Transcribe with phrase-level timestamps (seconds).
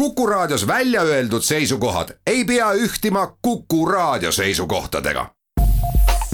[0.00, 5.30] Kuku Raadios välja öeldud seisukohad ei pea ühtima Kuku Raadio seisukohtadega.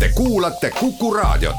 [0.00, 1.57] Te kuulate Kuku Raadiot.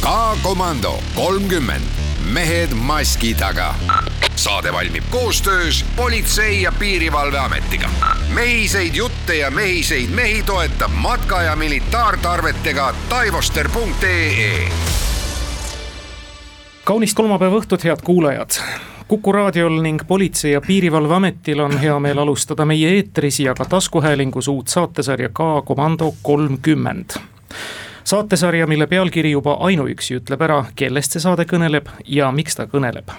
[0.00, 1.84] K-komando kolmkümmend,
[2.32, 3.74] mehed maski taga.
[4.36, 7.90] saade valmib koostöös Politsei- ja Piirivalveametiga.
[8.34, 14.68] mehiseid jutte ja mehiseid mehi toetab matka- ja militaartarvetega taivoster.ee
[16.88, 18.50] kaunist kolmapäeva õhtut, head kuulajad.
[19.08, 24.48] kuku raadiol ning Politsei- ja Piirivalveametil on hea meel alustada meie eetris ja ka taskuhäälingus
[24.48, 27.10] uut saatesarja K komando kolmkümmend
[28.04, 33.12] saatesarja, mille pealkiri juba ainuüksi ütleb ära, kellest see saade kõneleb ja miks ta kõneleb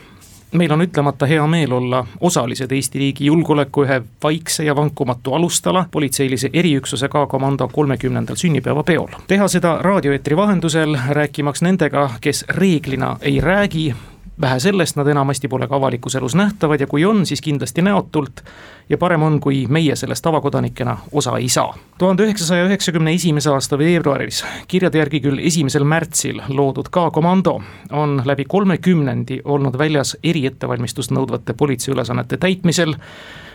[0.52, 5.85] meil on ütlemata hea meel olla osalised Eesti riigi julgeoleku ühe vaikse ja vankumatu alustala,
[5.91, 9.07] politseilise eriüksuse K-komando kolmekümnendal sünnipäevapeol.
[9.27, 13.93] teha seda raadioeetri vahendusel, rääkimaks nendega, kes reeglina ei räägi
[14.41, 18.43] vähe sellest, nad enamasti pole ka avalikus elus nähtavad ja kui on, siis kindlasti näotult.
[18.90, 21.76] ja parem on, kui meie sellest tavakodanikena osa ei saa.
[21.98, 28.46] tuhande üheksasaja üheksakümne esimese aasta veebruaris, kirjade järgi küll esimesel märtsil loodud K-komando on läbi
[28.46, 32.96] kolmekümnendi olnud väljas eriettevalmistust nõudvate politseiülesannete täitmisel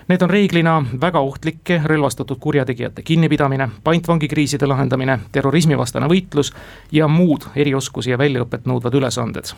[0.09, 6.53] Need on reeglina väga ohtlike relvastatud kurjategijate kinnipidamine, pantvangikriiside lahendamine, terrorismivastane võitlus
[6.93, 9.55] ja muud erioskusi ja väljaõpet nõudvad ülesanded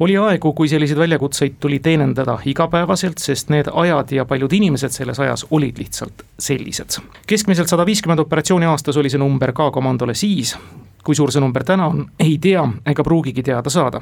[0.00, 5.20] oli aegu, kui selliseid väljakutseid tuli teenindada igapäevaselt, sest need ajad ja paljud inimesed selles
[5.20, 7.00] ajas olid lihtsalt sellised.
[7.26, 10.56] keskmiselt sada viiskümmend operatsiooni aastas oli see number K-komandole siis,
[11.04, 14.00] kui suur see number täna on, ei tea ega pruugigi teada saada.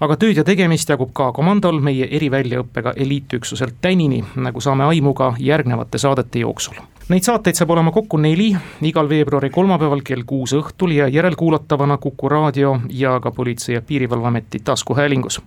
[0.00, 5.98] aga tööd ja tegemist jagub K-komandol meie eriväljaõppega eliitüksuselt tänini, nagu saame aimu ka järgnevate
[5.98, 6.74] saadete jooksul.
[7.08, 12.28] Neid saateid saab olema kokku neli, igal veebruari kolmapäeval kell kuus õhtul ja järelkuulatavana Kuku
[12.28, 15.40] raadio ja ka Politsei- ja Piirivalveameti taskuhäälingus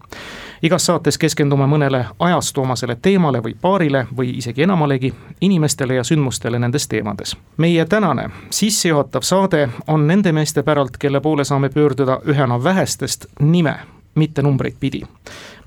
[0.61, 6.59] igas saates keskendume mõnele ajastu omasele teemale või paarile või isegi enamalegi inimestele ja sündmustele
[6.59, 7.37] nendes teemades.
[7.57, 13.75] meie tänane sissejuhatav saade on nende meeste päralt, kelle poole saame pöörduda ühena vähestest nime
[14.17, 15.03] mitte numbreid pidi.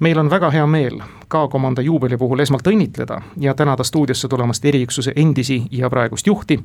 [0.01, 1.01] meil on väga hea meel
[1.31, 6.61] K-komando juubeli puhul esmalt õnnitleda ja tänada stuudiosse tulemast eriüksuse endisi ja praegust juhti.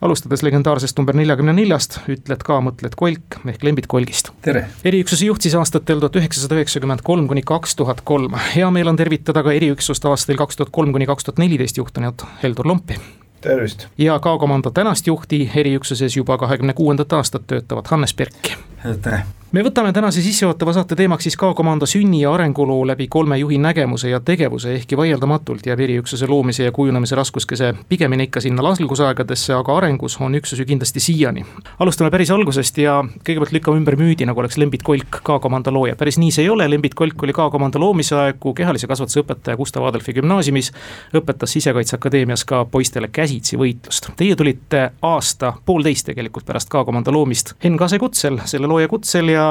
[0.00, 4.30] alustades legendaarsest number neljakümne neljast, ütled ka, mõtled Kolk ehk Lembit Kolgist.
[4.42, 4.66] tere!
[4.84, 8.38] eriüksuse juht siis aastatel tuhat üheksasada üheksakümmend kolm kuni kaks tuhat kolm.
[8.54, 12.26] hea meel on tervitada ka eriüksust aastail kaks tuhat kolm kuni kaks tuhat neliteist juhtinud
[12.42, 12.98] Heldur Lompi
[13.44, 13.86] tervist!
[13.98, 18.56] ja K-komando tänast juhti eriüksuses juba kahekümne kuuendat aastat töötavat Hannes Perki.
[19.02, 19.22] tere!
[19.52, 24.08] Me võtame tänase sissejuhatava saate teemaks siis K-komando sünni ja arenguloo läbi kolme juhi nägemuse
[24.10, 29.76] ja tegevuse, ehkki vaieldamatult jääb eriüksuse loomise ja kujunemise raskuskese pigemini ikka sinna algusaegadesse, aga
[29.76, 31.44] arengus on üksus ju kindlasti siiani.
[31.78, 36.18] alustame päris algusest ja kõigepealt lükkame ümber müüdi, nagu oleks Lembit Kolk K-komando looja, päris
[36.18, 40.16] nii see ei ole, Lembit Kolk oli K-komando loomise aegu kehalise kasvatuse õpetaja Gustav Adolfi
[40.18, 40.72] gümnaasiumis,
[41.14, 44.10] õpetas Sisekaitseakadeemias ka poistele käsitsi võitlust.
[44.16, 49.43] Teie tulite aasta-poolteist tegelikult pärast K-komando loomist Henn Kase kutsel, selle looja kutsel ja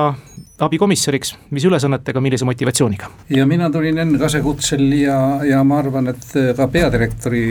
[0.63, 3.09] abikomissariks, mis ülesannetega, millise motivatsiooniga?
[3.29, 5.17] ja mina tulin Enn Kase kutsel ja,
[5.47, 6.27] ja ma arvan, et
[6.57, 7.43] ka peadirektori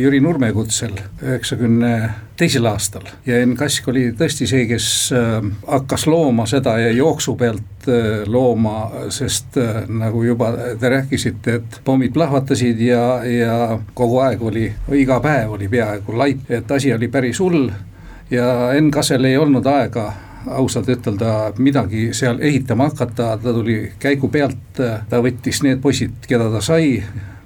[0.00, 1.92] Jüri Nurme kutsel üheksakümne
[2.36, 3.08] teisel aastal.
[3.26, 8.22] ja Enn Kask oli tõesti see, kes äh, hakkas looma seda ja jooksu pealt äh,
[8.30, 8.76] looma,
[9.14, 14.68] sest äh, nagu juba te rääkisite, et pommid plahvatasid ja, ja kogu aeg oli,
[15.00, 17.68] iga päev oli peaaegu laip, et asi oli päris hull
[18.30, 20.12] ja Enn Kasel ei olnud aega
[20.46, 26.50] ausalt ütelda midagi seal ehitama hakata, ta tuli käigu pealt, ta võttis need poisid, keda
[26.52, 27.00] ta sai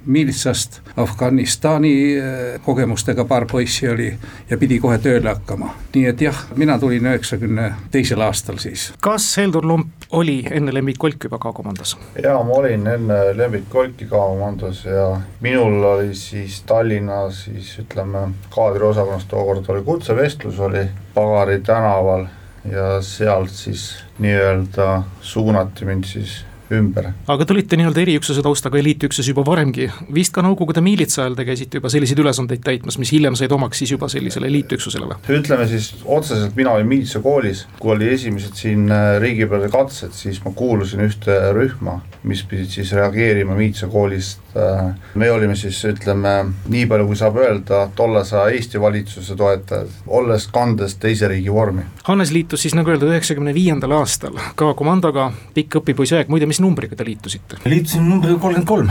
[0.06, 4.09] miilitsast, Afganistani eh, kogemustega paar poissi oli
[4.50, 5.75] ja pidi kohe tööle hakkama.
[5.94, 8.93] nii et jah, mina tulin üheksakümne teisel aastal siis.
[9.00, 11.97] kas Heldur Lump oli enne Lembit Kolk juba K-komandos?
[12.22, 19.28] jaa, ma olin enne Lembit Kolki K-komandos ja minul oli siis Tallinna siis ütleme, kaadriosakonnas
[19.28, 22.27] tookord oli kutsevestlus oli Pagari tänaval
[22.69, 23.91] ja sealt siis
[24.21, 26.41] nii-öelda suunati mind siis
[26.75, 27.10] ümber.
[27.31, 31.47] aga te olite nii-öelda eriüksuse taustaga eliitüksus juba varemgi, vist ka Nõukogude miilitsa ajal te
[31.48, 35.18] käisite juba selliseid ülesandeid täitmas, mis hiljem said omaks siis juba sellisele eliitüksusele või?
[35.41, 40.54] ütleme siis otseselt mina olin miilitsakoolis, kui oli esimesed siin äh, riigipöörde katsed, siis ma
[40.57, 44.49] kuulusin ühte rühma, mis pidid siis reageerima miilitsakoolist.
[44.56, 46.32] Äh, me olime siis ütleme
[46.68, 51.86] nii palju, kui saab öelda, tollase Eesti valitsuse toetajad, olles kandes teise riigi vormi.
[52.08, 56.62] Hannes liitus siis nagu öeldud üheksakümne viiendal aastal ka komandoga, pikk õpipoisi aeg, muide, mis
[56.62, 57.62] numbriga te liitusite?
[57.64, 58.91] liitusin numbriga kolmkümmend kolm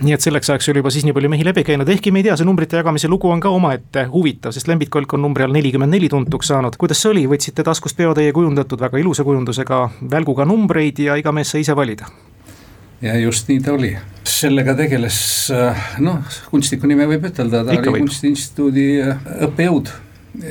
[0.00, 2.28] nii et selleks ajaks oli juba siis nii palju mehi läbi käinud, ehkki me ei
[2.28, 5.52] tea, see numbrite jagamise lugu on ka omaette huvitav, sest Lembit Kolk on numbri all
[5.52, 6.78] nelikümmend neli tuntuks saanud.
[6.80, 11.52] kuidas see oli, võtsite taskust peotäie kujundatud väga ilusa kujundusega välguga numbreid ja iga mees
[11.52, 12.08] sai ise valida?
[13.02, 13.94] Ja just nii ta oli,
[14.28, 15.20] sellega tegeles
[16.04, 16.20] noh,
[16.50, 18.04] kunstniku nime võib ütelda, ta Ikka oli.
[18.04, 18.88] Kunstiinstituudi
[19.48, 19.94] õppejõud.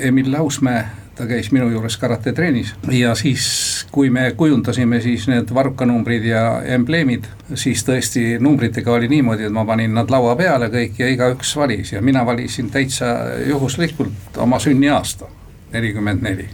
[0.10, 0.81] Emil Lausmäe
[1.19, 3.46] ta käis minu juures karatetrennis ja siis,
[3.92, 6.44] kui me kujundasime siis need varrukanumbrid ja
[6.75, 7.28] embleemid,
[7.60, 11.92] siis tõesti numbritega oli niimoodi, et ma panin nad laua peale kõik ja igaüks valis.
[11.92, 13.12] Ja mina valisin täitsa
[13.50, 15.28] juhuslikult oma sünniaasta,
[15.75, 16.48] nelikümmend neli.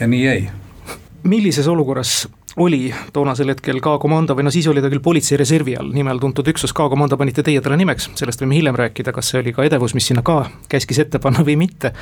[0.00, 0.48] Ja nii jäi.
[1.26, 2.28] Millises olukorras
[2.58, 6.20] oli toonasel hetkel K-komando või no siis oli ta küll politsei reservi all, nime all
[6.22, 9.66] tuntud üksus, K-komando panite teie talle nimeks, sellest võime hiljem rääkida, kas see oli ka
[9.66, 10.40] edevus, mis sinna K
[10.70, 11.92] käskis ette panna või mitte.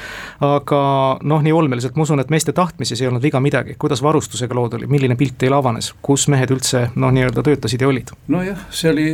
[0.45, 0.81] aga
[1.23, 4.79] noh, nii olmeliselt ma usun, et meeste tahtmises ei olnud viga midagi, kuidas varustusega lood
[4.79, 8.13] oli, milline pilt teil avanes, kus mehed üldse noh, nii-öelda töötasid ja olid?
[8.33, 9.07] nojah, see oli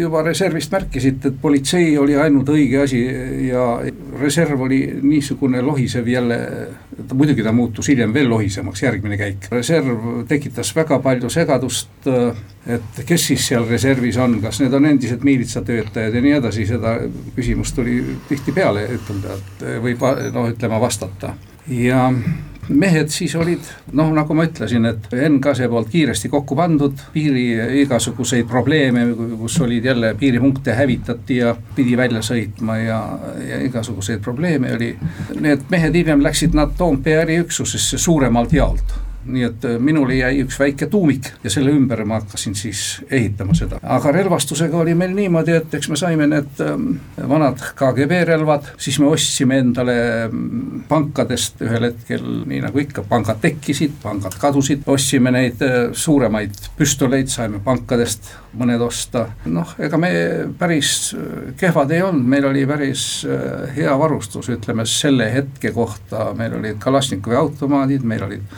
[0.00, 3.02] juba reservist märkisite, et politsei oli ainult õige asi
[3.48, 3.66] ja
[4.20, 6.38] reserv oli niisugune lohisev jälle,
[7.12, 12.08] muidugi ta muutus hiljem veel lohisemaks, järgmine käik, reserv tekitas väga väga palju segadust,
[12.64, 16.96] et kes siis seal reservis on, kas need on endised miilitsatöötajad ja nii edasi, seda
[17.36, 20.04] küsimust tuli tihtipeale ütelda, et võib
[20.34, 21.34] noh, ütlema vastata
[21.68, 22.08] ja
[22.68, 27.44] mehed siis olid noh, nagu ma ütlesin, et NKAS-e poolt kiiresti kokku pandud, piiri
[27.82, 29.06] igasuguseid probleeme,
[29.40, 33.00] kus olid jälle piiripunkte hävitati ja pidi välja sõitma ja,
[33.48, 34.94] ja igasuguseid probleeme oli.
[35.40, 40.58] Need mehed hiljem läksid nad Toompea äriüksusesse suuremalt jaolt nii et äh, minule jäi üks
[40.60, 43.80] väike tuumik ja selle ümber ma hakkasin siis ehitama seda.
[43.82, 46.90] aga relvastusega oli meil niimoodi, et eks me saime need ähm,
[47.28, 49.96] vanad KGB relvad, siis me ostsime endale
[50.28, 56.56] mm, pankadest ühel hetkel, nii nagu ikka, pangad tekkisid, pangad kadusid, ostsime neid äh, suuremaid
[56.78, 59.26] püstoleid, saime pankadest mõned osta.
[59.50, 60.12] noh, ega me
[60.58, 63.04] päris äh, kehvad ei olnud, meil oli päris
[63.74, 68.48] hea varustus, ütleme selle hetke kohta, meil olid Kalašnikovi automaadid, meil olid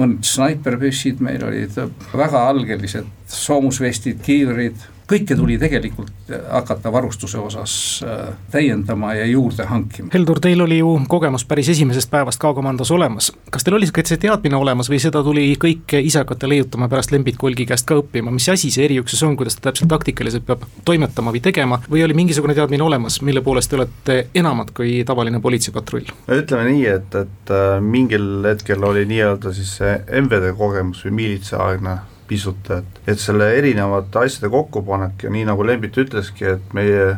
[0.00, 1.76] mõned snaiperpüssid, meil olid
[2.16, 4.80] väga algelised soomusvestid, kiivrid
[5.10, 7.74] kõike tuli tegelikult hakata varustuse osas
[8.06, 10.10] äh, täiendama ja juurde hankima.
[10.14, 13.32] Heldur, teil oli ju kogemus päris esimesest päevast K-komandos olemas.
[13.50, 17.38] kas teil oli see teadmine olemas või seda tuli kõike ise hakata leiutama pärast Lembit
[17.40, 21.34] Kolgi käest ka õppima, mis asi see eriüksus on, kuidas ta täpselt taktikaliselt peab toimetama
[21.34, 26.14] või tegema või oli mingisugune teadmine olemas, mille poolest te olete enamad kui tavaline politseipatrull?
[26.30, 31.98] ütleme nii, et, et äh, mingil hetkel oli nii-öelda siis see MVD kogemus või miilitsaaegne
[32.30, 37.16] pisut, et, et selle erinevate asjade kokkupanek ja nii nagu Lembit ütleski, et meie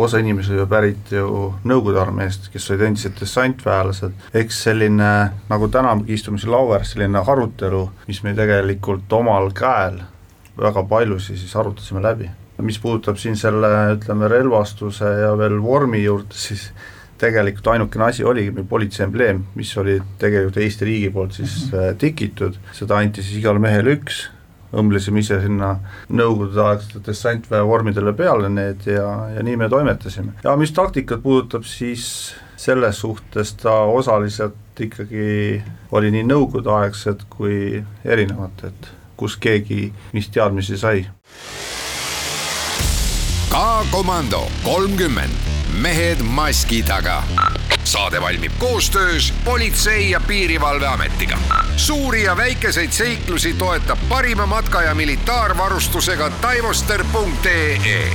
[0.00, 5.10] osa inimesi oli pärit ju Nõukogude armeest, kes olid endised dessantväelased, eks selline,
[5.50, 6.16] nagu tänagi
[6.46, 10.00] laua ääres, selline arutelu, mis me tegelikult omal käel
[10.60, 12.30] väga paljusi siis arutasime läbi.
[12.60, 16.66] mis puudutab siin selle, ütleme, relvastuse ja veel vormi juurde, siis
[17.18, 21.78] tegelikult ainukene asi oligi meil politsei embleem, mis oli tegelikult Eesti riigi poolt siis mm
[21.78, 21.96] -hmm.
[21.98, 24.28] tikitud, seda anti siis igale mehele üks
[24.76, 25.74] õmblesime ise sinna
[26.08, 30.36] nõukogudeaegsete dessantväe vormidele peale need ja, ja nii me toimetasime.
[30.44, 35.62] ja mis taktikat puudutab, siis selles suhtes ta osaliselt ikkagi
[35.96, 41.04] oli nii nõukogudeaegsed kui erinevad, et kus keegi mis teadmisi sai.
[43.50, 45.50] K-komando kolmkümmend,
[45.82, 47.20] mehed maski taga
[47.90, 51.38] saade valmib koostöös Politsei- ja Piirivalveametiga.
[51.76, 58.12] suuri ja väikeseid seiklusi toetab parima matka- ja militaarvarustusega taivoster.ee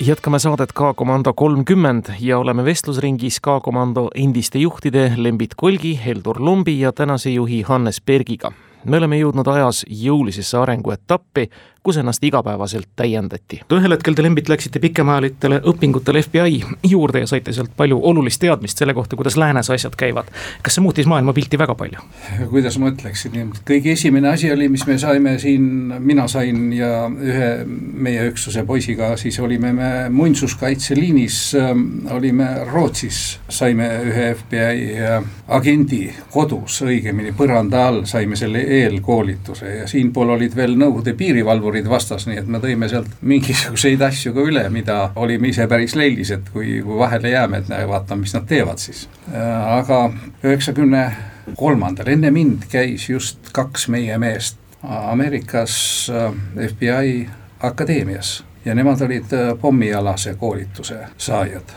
[0.00, 6.92] jätkame saadet K-komando kolmkümmend ja oleme vestlusringis K-komando endiste juhtide Lembit Kolgi, Heldur Lumbi ja
[6.92, 8.52] tänase juhi Hannes Bergiga.
[8.84, 11.50] me oleme jõudnud ajas jõulisesse arenguetappi
[11.84, 13.60] kus ennast igapäevaselt täiendati.
[13.72, 18.80] ühel hetkel te Lembit läksite pikemaajalitele õpingutele FBI juurde ja saite sealt palju olulist teadmist
[18.80, 20.30] selle kohta, kuidas läänes asjad käivad.
[20.62, 22.00] kas see muutis maailmapilti väga palju?
[22.50, 25.66] kuidas ma ütleksin, kõige esimene asi oli, mis me saime siin,
[26.00, 27.50] mina sain ja ühe
[28.08, 31.42] meie üksuse poisiga, siis olime me muinsuskaitseliinis,
[32.16, 36.00] olime Rootsis, saime ühe FBI äh, agendi
[36.32, 42.26] kodus, õigemini põranda all saime selle eelkoolituse ja siinpool olid veel Nõukogude piirivalvurid sõdurid vastas,
[42.28, 46.48] nii et me tõime sealt mingisuguseid asju ka üle, mida olime ise päris lellis, et
[46.52, 49.08] kui, kui vahele jääme, et vaatame, mis nad teevad siis.
[49.34, 50.12] aga
[50.44, 51.04] üheksakümne
[51.56, 56.34] kolmandal, enne mind käis just kaks meie meest Ameerikas äh,
[56.68, 57.28] FBI
[57.64, 61.72] akadeemias ja nemad olid äh, pommialase koolituse saajad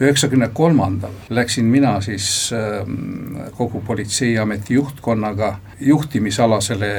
[0.00, 6.90] üheksakümne kolmandal läksin mina siis ähm, kogu politseiameti juhtkonnaga juhtimisalasele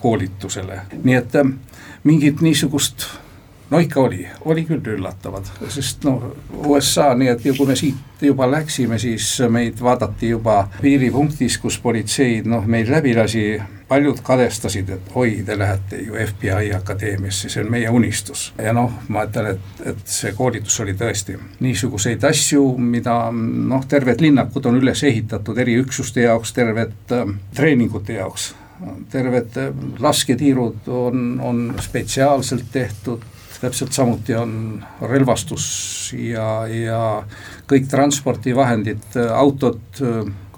[0.00, 1.58] koolitusele, nii et ähm,
[2.04, 3.06] mingit niisugust
[3.70, 6.34] no ikka oli, oli küll üllatavad, sest no
[6.66, 12.42] USA, nii et kui me siit juba läksime, siis meid vaadati juba piiripunktis, kus politsei
[12.46, 13.46] noh, meid läbi lasi.
[13.88, 18.46] Paljud kadestasid, et oi, te lähete ju FBI akadeemiasse, see on meie unistus.
[18.58, 24.24] ja noh, ma ütlen, et, et see koolitus oli tõesti niisuguseid asju, mida noh, terved
[24.24, 28.54] linnakud on üles ehitatud eriüksuste jaoks, terved äh, treeningute jaoks
[29.10, 29.54] terved
[30.02, 33.22] lasketiirud on, on spetsiaalselt tehtud
[33.64, 35.66] täpselt samuti on relvastus
[36.18, 37.00] ja, ja
[37.70, 40.02] kõik transpordivahendid, autod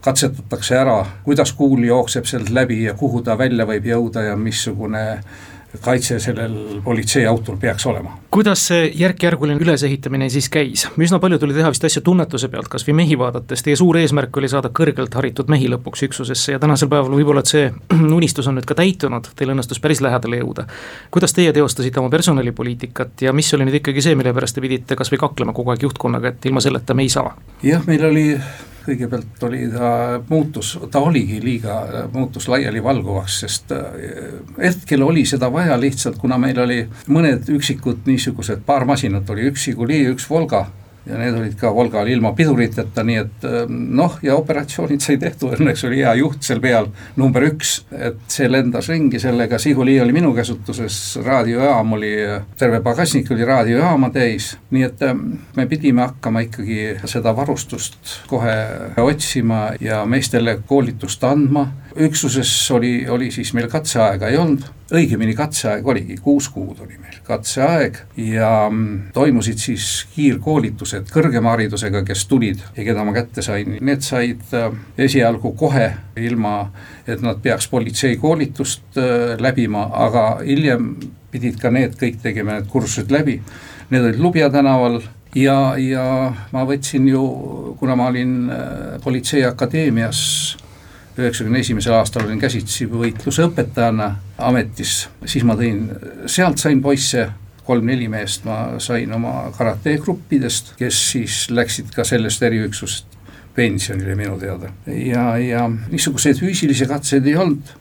[0.06, 5.06] katsetatakse ära, kuidas kuul jookseb sealt läbi ja kuhu ta välja võib jõuda ja missugune
[5.82, 8.18] kaitse sellel politseiautol peaks olema.
[8.30, 12.86] kuidas see järk-järguline ülesehitamine siis käis, üsna palju tuli teha vist asja tunnetuse pealt, kas
[12.86, 16.90] või mehi vaadates, teie suur eesmärk oli saada kõrgelt haritud mehi lõpuks üksusesse ja tänasel
[16.92, 17.66] päeval võib-olla, et see
[18.18, 20.68] unistus on nüüd ka täitunud, teil õnnestus päris lähedale jõuda.
[21.10, 24.96] kuidas teie teostasite oma personalipoliitikat ja mis oli nüüd ikkagi see, mille pärast te pidite
[24.96, 27.34] kas või kaklema kogu aeg juhtkonnaga, et ilma selleta me ei saa?
[27.64, 28.28] jah, meil oli
[28.86, 29.90] kõigepealt oli ta
[30.28, 31.80] muutus, ta oligi liiga,
[32.12, 34.00] muutus laialivalguvaks, sest äh,
[34.62, 36.80] hetkel oli seda vaja lihtsalt, kuna meil oli
[37.12, 40.66] mõned üksikud niisugused, paar masinat oli, üks Žiguli, üks Volga
[41.06, 45.54] ja need olid ka Volgal ilma piduriteta, nii et ähm, noh, ja operatsioonid sai tehtud,
[45.56, 50.16] õnneks oli hea juht seal peal, number üks, et see lendas ringi sellega, Žiguli oli
[50.16, 52.12] minu käsutuses, raadiojaam oli,
[52.58, 55.24] terve pagasnik oli raadiojaama täis, nii et ähm,
[55.56, 57.98] me pidime hakkama ikkagi seda varustust
[58.30, 58.56] kohe
[59.02, 65.86] otsima ja meestele koolitust andma üksuses oli, oli siis meil katseaega ei olnud, õigemini katseaeg
[65.86, 72.62] oligi, kuus kuud oli meil katseaeg ja mm, toimusid siis kiirkoolitused kõrgema haridusega, kes tulid
[72.76, 74.70] ja keda ma kätte sain, need said äh,
[75.08, 75.88] esialgu kohe,
[76.20, 76.56] ilma
[77.06, 80.94] et nad peaks politseikoolitust äh, läbima, aga hiljem
[81.32, 83.40] pidid ka need kõik tegema need kursused läbi.
[83.90, 85.00] Need olid Lubja tänaval
[85.36, 86.04] ja, ja
[86.52, 87.24] ma võtsin ju,
[87.80, 88.62] kuna ma olin äh,
[89.04, 90.22] Politseiakadeemias
[91.18, 94.10] üheksakümne esimesel aastal olin käsitsi võitluse õpetajana
[94.48, 95.88] ametis, siis ma tõin,
[96.28, 97.28] sealt sain poisse
[97.66, 103.16] kolm-neli meest ma sain oma karate gruppidest, kes siis läksid ka sellest eriüksusest
[103.56, 104.70] pensionile minu teada.
[104.86, 107.72] ja, ja niisuguseid füüsilisi katseid ei olnud,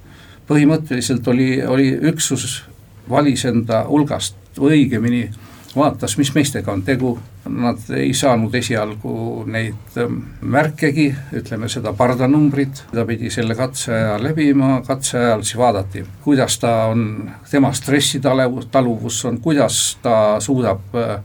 [0.48, 2.63] põhimõtteliselt oli, oli üksus
[3.10, 5.27] valis enda hulgast õigemini
[5.75, 7.15] vaatas, mis meestega on tegu,
[7.50, 14.79] nad ei saanud esialgu neid ähm, märkegi, ütleme seda pardanumbrit, ta pidi selle katseaja läbima,
[14.88, 21.20] katse ajal siis vaadati, kuidas ta on, tema stressitaluvus on, kuidas ta suudab äh,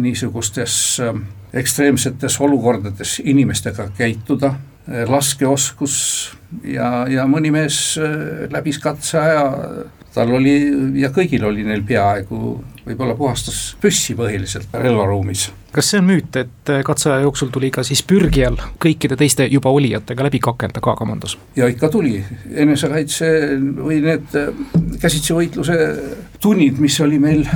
[0.00, 4.54] niisugustes ähm, ekstreemsetes olukordades inimestega käituda,
[4.88, 5.96] äh, laskeoskus
[6.64, 9.48] ja, ja mõni mees äh, läbis katseaja
[10.14, 10.54] tal oli
[11.00, 12.56] ja kõigil oli neil peaaegu,
[12.86, 15.50] võib-olla puhastas püssi põhiliselt relvaruumis.
[15.72, 20.26] kas see on müüt, et katseaja jooksul tuli ka siis pürgijal kõikide teiste juba olijatega
[20.26, 21.38] läbi kakelda ka komandos?
[21.56, 22.18] ja ikka tuli,
[22.50, 23.30] enesekaitse
[23.78, 24.36] või need
[25.00, 25.78] käsitsivõitluse
[26.40, 27.46] tunnid, mis oli meil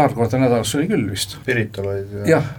[0.00, 1.38] paar korda nädalas oli küll vist.
[1.46, 2.38] Pirital olid ja.
[2.38, 2.50] jah,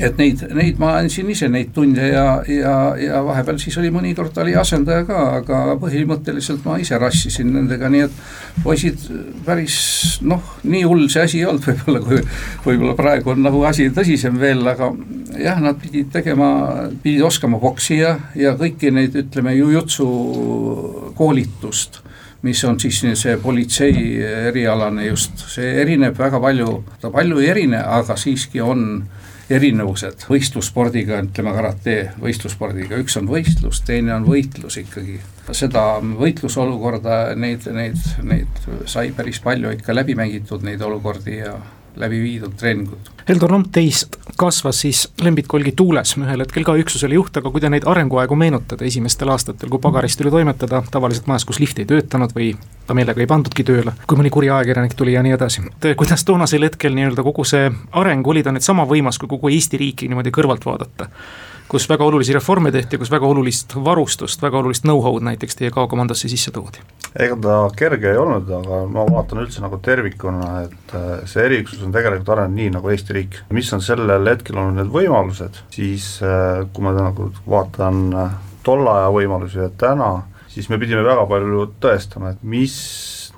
[0.00, 4.36] et neid, neid ma andsin ise neid tunde ja, ja, ja vahepeal siis oli mõnikord
[4.40, 8.22] oli asendaja ka, aga põhimõtteliselt ma ise rassisin nendega, nii et
[8.64, 9.04] poisid
[9.44, 9.76] päris
[10.24, 12.22] noh, nii hull see asi ei olnud võib-olla, kui
[12.64, 14.90] võib-olla praegu on nagu asi tõsisem veel, aga
[15.36, 16.48] jah, nad pidid tegema,
[17.02, 20.08] pidid oskama poksi ja, ja kõiki neid, ütleme, jujutsu
[21.18, 22.00] koolitust
[22.46, 27.82] mis on siis see politsei erialane just, see erineb väga palju, ta palju ei erine,
[27.82, 28.86] aga siiski on
[29.52, 35.20] erinevused võistlusspordiga, ütleme karate võistlusspordiga, üks on võistlus, teine on võitlus ikkagi.
[35.54, 41.54] seda võitlusolukorda, neid, neid, neid sai päris palju ikka läbi mängitud, neid olukordi ja
[41.96, 43.15] läbi viidud treeningud.
[43.26, 47.62] Heldur Lomp teist kasvas siis Lembit Kolgi tuules, ühel hetkel ka üksusele juht, aga kui
[47.62, 51.88] te neid arenguaegu meenutate esimestel aastatel, kui pagarist tuli toimetada tavaliselt majas, kus lift ei
[51.90, 52.52] töötanud või
[52.86, 55.66] ta meelega ei pandudki tööle, kui mõni kuri ajakirjanik tuli ja nii edasi.
[55.98, 57.66] kuidas toonasel hetkel nii-öelda kogu see
[57.98, 61.10] areng oli ta nüüd sama võimas, kui kogu Eesti riiki niimoodi kõrvalt vaadata?
[61.68, 66.28] kus väga olulisi reforme tehti, kus väga olulist varustust, väga olulist know-how'd näiteks teie K-komandosse
[66.30, 66.82] sisse toodi?
[67.18, 71.82] ega ta kerge ei olnud, aga ma vaatan üldse nagu tervikuna, et äh, see eriüksus
[71.86, 73.40] on tegelikult arenenud nii nagu Eesti riik.
[73.56, 78.92] mis on sellel hetkel olnud need võimalused, siis äh, kui ma nagu vaatan äh, tolle
[78.92, 80.10] aja võimalusi ja täna,
[80.50, 82.76] siis me pidime väga palju tõestama, et mis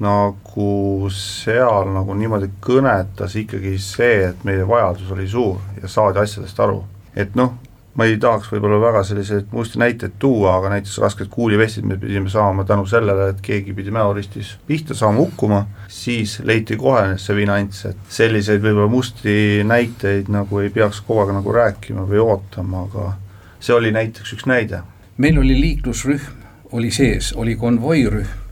[0.03, 6.61] nagu seal nagu niimoodi kõnetas ikkagi see, et meie vajadus oli suur ja saadi asjadest
[6.63, 6.85] aru.
[7.19, 7.57] et noh,
[7.99, 12.31] ma ei tahaks võib-olla väga selliseid musti näiteid tuua, aga näiteks rasked kuulivestid me pidime
[12.31, 17.85] saama tänu sellele, et keegi pidi mäoristis pihta saama, hukkuma, siis leiti kohe see vinants,
[17.91, 23.13] et selliseid võib-olla musti näiteid nagu ei peaks kogu aeg nagu rääkima või ootama, aga
[23.59, 24.85] see oli näiteks üks näide.
[25.19, 28.47] meil oli liiklusrühm, oli sees, oli konvoirühm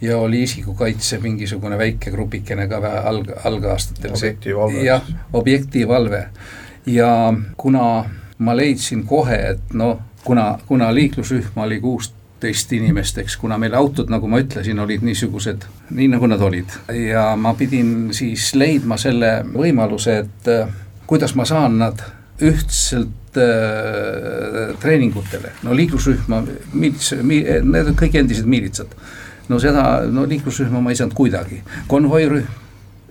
[0.00, 4.16] ja oli isikukaitse mingisugune väike grupikene ka alg-, algaastatel.
[4.82, 6.28] jah, objektiivalve
[6.86, 8.04] ja kuna
[8.40, 14.10] ma leidsin kohe, et noh, kuna, kuna liiklusrühm oli kuusteist inimest, eks, kuna meil autod,
[14.12, 15.66] nagu ma ütlesin, olid niisugused,
[15.96, 16.76] nii nagu nad olid.
[16.96, 20.72] ja ma pidin siis leidma selle võimaluse, et äh,
[21.06, 22.00] kuidas ma saan nad
[22.40, 28.96] ühtselt äh, treeningutele, no liiklusrühma, miilits- mi,, need on kõik endised miilitsad.
[29.48, 32.59] no seda, no liiklusrühma ma ei saanud kuidagi, konvoirühm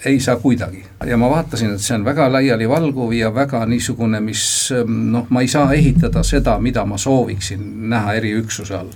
[0.05, 0.83] ei saa kuidagi.
[1.05, 5.47] ja ma vaatasin, et see on väga laialivalguv ja väga niisugune, mis noh, ma ei
[5.47, 8.91] saa ehitada seda, mida ma sooviksin näha eriüksuse all.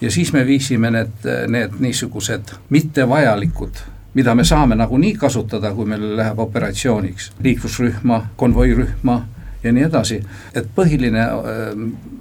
[0.00, 6.16] ja siis me viisime need, need niisugused mittevajalikud mida me saame nagunii kasutada, kui meil
[6.16, 9.20] läheb operatsiooniks, liiklusrühma, konvoirühma
[9.62, 10.22] ja nii edasi.
[10.54, 11.26] et põhiline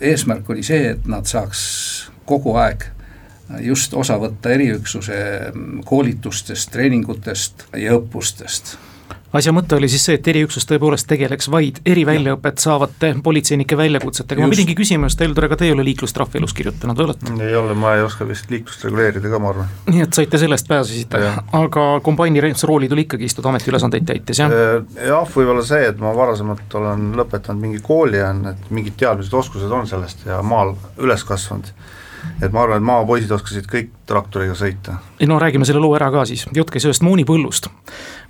[0.02, 2.84] eesmärk oli see, et nad saaks kogu aeg
[3.64, 5.22] just osa võtta eriüksuse
[5.86, 8.78] koolitustest, treeningutest ja õppustest
[9.36, 14.54] asja mõte oli siis see, et eriüksus tõepoolest tegeleks vaid eriväljaõpet saavate politseinike väljakutsetega, ma
[14.54, 17.36] pidingi küsima just, Heldur, ega te ei ole liiklustrahvi elus kirjutanud olete?
[17.44, 19.74] ei ole, ma ei oska vist liiklust reguleerida ka, ma arvan.
[19.92, 21.22] nii et saite sellest pääsesite,
[21.60, 24.54] aga kombaini rooli tuli ikkagi istuda ametiülesandeid täites, jah?
[24.54, 29.34] Äh, jah, võib-olla see, et ma varasemalt olen lõpetanud mingi kooli, on, et mingid teadmised,
[29.34, 31.76] oskused on sellest ja maal üles kasvanud
[32.42, 34.98] et ma arvan, et maapoisid oskasid kõik traktoriga sõita.
[35.28, 37.68] no räägime selle loo ära ka siis, jutt käis ühest moonipõllust,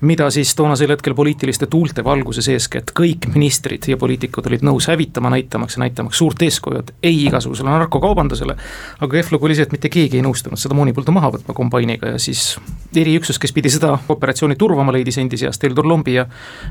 [0.01, 5.31] mida siis toonasel hetkel poliitiliste tuulte valguses eeskätt kõik ministrid ja poliitikud olid nõus hävitama,
[5.33, 8.57] näitamaks ja näitamaks suurt eeskuju, et ei igasugusele narkokaubandusele.
[8.99, 12.15] aga kehv lugu oli see, et mitte keegi ei nõustunud seda moonipõldu maha võtma kombainiga
[12.15, 12.57] ja siis
[12.95, 16.25] eriüksus, kes pidi seda operatsiooni turvama, leidis endi seast Heldur Lombi ja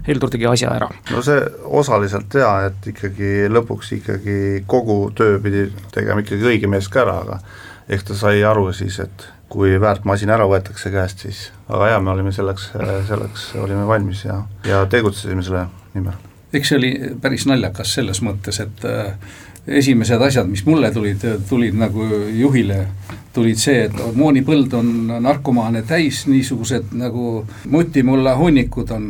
[0.09, 0.91] Heldur tegi asja ära.
[1.11, 6.89] no see osaliselt jaa, et ikkagi lõpuks ikkagi kogu töö pidi tegema ikkagi õige mees
[6.91, 7.41] ka ära, aga
[7.89, 12.01] ehk ta sai aru siis, et kui väärt masin ära võetakse käest, siis aga jaa,
[12.03, 12.71] me olime selleks,
[13.09, 16.17] selleks olime valmis ja, ja tegutsesime selle nimel.
[16.53, 19.15] eks see oli päris naljakas selles mõttes, et äh,
[19.67, 22.87] esimesed asjad, mis mulle tulid, tulid nagu juhile,
[23.35, 29.09] tulid see, et moonipõld on narkomaane täis, niisugused nagu mutimulla hunnikud on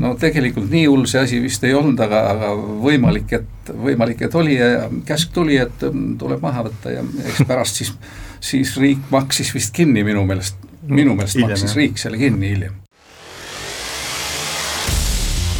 [0.00, 2.50] no tegelikult nii hull see asi vist ei olnud, aga, aga
[2.84, 7.44] võimalik, et, võimalik, et oli ja käsk tuli, et mm, tuleb maha võtta ja eks
[7.48, 7.94] pärast siis,
[8.40, 11.80] siis riik maksis vist kinni minu meelest, minu meelest hiljem, maksis jah.
[11.82, 12.78] riik selle kinni hiljem.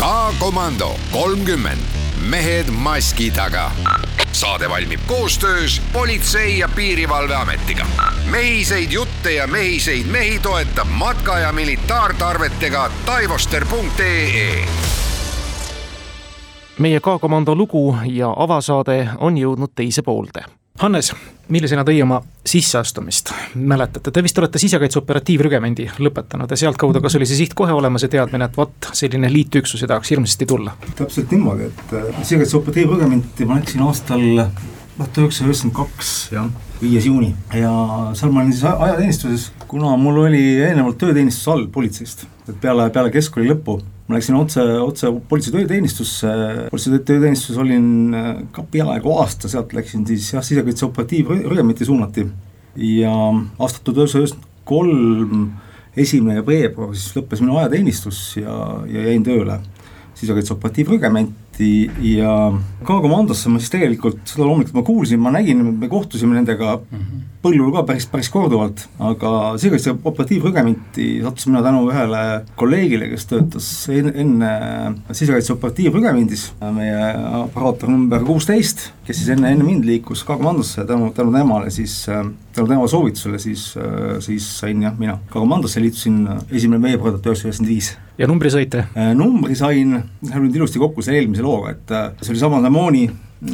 [0.00, 1.98] K-komando kolmkümmend,
[2.32, 3.68] mehed maski taga
[4.40, 7.86] saade valmib koostöös Politsei- ja Piirivalveametiga.
[8.30, 14.64] mehiseid jutte ja mehiseid mehi toetab matka- ja militaartarvetega taivoster.ee
[16.78, 21.10] meie K-komando lugu ja avasaade on jõudnud teise poolde Hannes,
[21.52, 23.34] millisena teie oma sisseastumist?
[23.54, 28.06] Mäletate, te vist olete sisekaitse operatiivrügemendi lõpetanud ja sealtkaudu, kas oli see siht kohe olemas
[28.06, 30.72] ja teadmine, et vot selline liitüksus ja tahaks hirmsasti tulla?
[30.96, 36.48] täpselt niimoodi, et äh, sisekaitse operatiivrügementi ma läksin aastal tuhat üheksasada üheksakümmend kaks, jah,
[36.80, 37.34] viies juuni.
[37.60, 37.74] Ja
[38.16, 43.12] seal ma olin siis ajateenistuses, kuna mul oli eelnevalt tööteenistus all politseist, et peale, peale
[43.12, 46.34] keskkooli lõppu ma läksin otse, otse politsei tööteenistusse,
[46.72, 52.26] politsei tööteenistuses olin äh, ka peaaegu aasta, sealt läksin siis jah, sisekaitse operatiivrügemetti suunati.
[52.76, 53.12] ja
[53.58, 55.46] aastat tuhat üheksasada üheksakümmend kolm,
[55.98, 59.58] esimene veebruar siis lõppes minu ajateenistus ja, ja jäin tööle
[60.20, 61.70] sisekaitse operatiivrügementi
[62.16, 62.34] ja
[62.84, 67.26] K-komandosse ma siis tegelikult seda loomulikult ma kuulsin, ma nägin, me kohtusime nendega mm -hmm.
[67.42, 72.22] põllul ka päris, päris korduvalt, aga sisekaitse operatiivrügementi sattusin mina tänu ühele
[72.56, 74.50] kolleegile, kes töötas enne,
[75.12, 81.32] sisekaitse operatiivrügemendis, meie operaator number kuusteist, kes siis enne, enne mind liikus K-komandosse, tänu, tänu
[81.32, 82.06] temale siis,
[82.52, 83.74] tänu tema soovitusele siis,
[84.20, 88.84] siis sain jah, mina K-komandosse liitusin esimene veebruar tuhat üheksasada üheksakümmend viis ja numbri saite?
[88.96, 92.72] Äh, numbri sain, läheb nüüd ilusti kokku selle eelmise looga, et äh, see oli samane
[92.72, 93.06] mooni,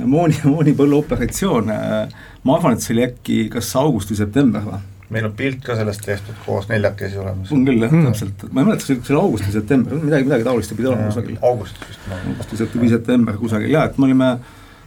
[0.02, 4.82] mooni, moonipõllu operatsioon, äh, ma arvan, et see oli äkki kas august või september või?
[5.06, 7.52] meil on pilt ka sellest tehtud koos neljakesi olemas.
[7.54, 10.26] on küll jah hmm., täpselt, ma ei mäleta, kas see oli august või september, midagi,
[10.26, 11.36] midagi taolist pidi olema kusagil.
[11.46, 12.08] augustis vist.
[12.16, 14.32] augustis või september kusagil ja et me olime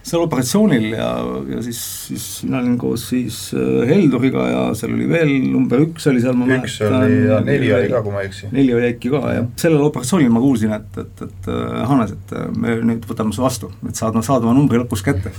[0.09, 1.09] seal operatsioonil ja,
[1.53, 6.07] ja siis, siis mina olin koos siis äh, Helduriga ja seal oli veel number üks
[6.11, 8.49] oli seal, ma üks oli ja neli oli ka, kui ma ei eksi.
[8.55, 9.47] neli oli äkki ka, jah.
[9.61, 13.45] sellel operatsioonil ma kuulsin, et, et, et äh, Hannes, et äh, me nüüd võtame su
[13.45, 15.33] vastu, et saad, saad oma numbri lõpus kätte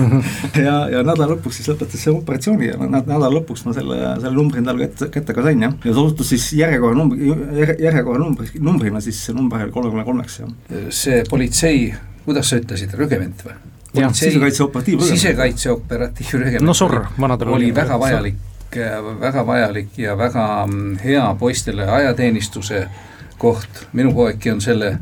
[0.66, 4.62] ja, ja nädala lõpuks siis lõpetas see operatsiooni ja nädala lõpuks ma selle, selle numbri
[4.62, 5.76] endale kätte, kätte ka sain, jah.
[5.84, 7.30] ja see osutus siis järjekorra numbri,
[7.82, 10.90] järjekorra numbri, numbrina siis see number oli kolmekümne kolmeks, jah.
[10.94, 11.92] see politsei
[12.24, 13.56] kuidas sa ütlesid, rügement või?
[14.12, 15.18] Sisekaitse operatiivrügement.
[15.18, 16.66] sisekaitse operatiivrügement.
[16.66, 18.36] no SOR, vanadel oli väga vajalik,
[19.20, 22.86] väga vajalik ja väga mm, hea poistele ajateenistuse
[23.38, 24.96] koht, minu poegki on selle,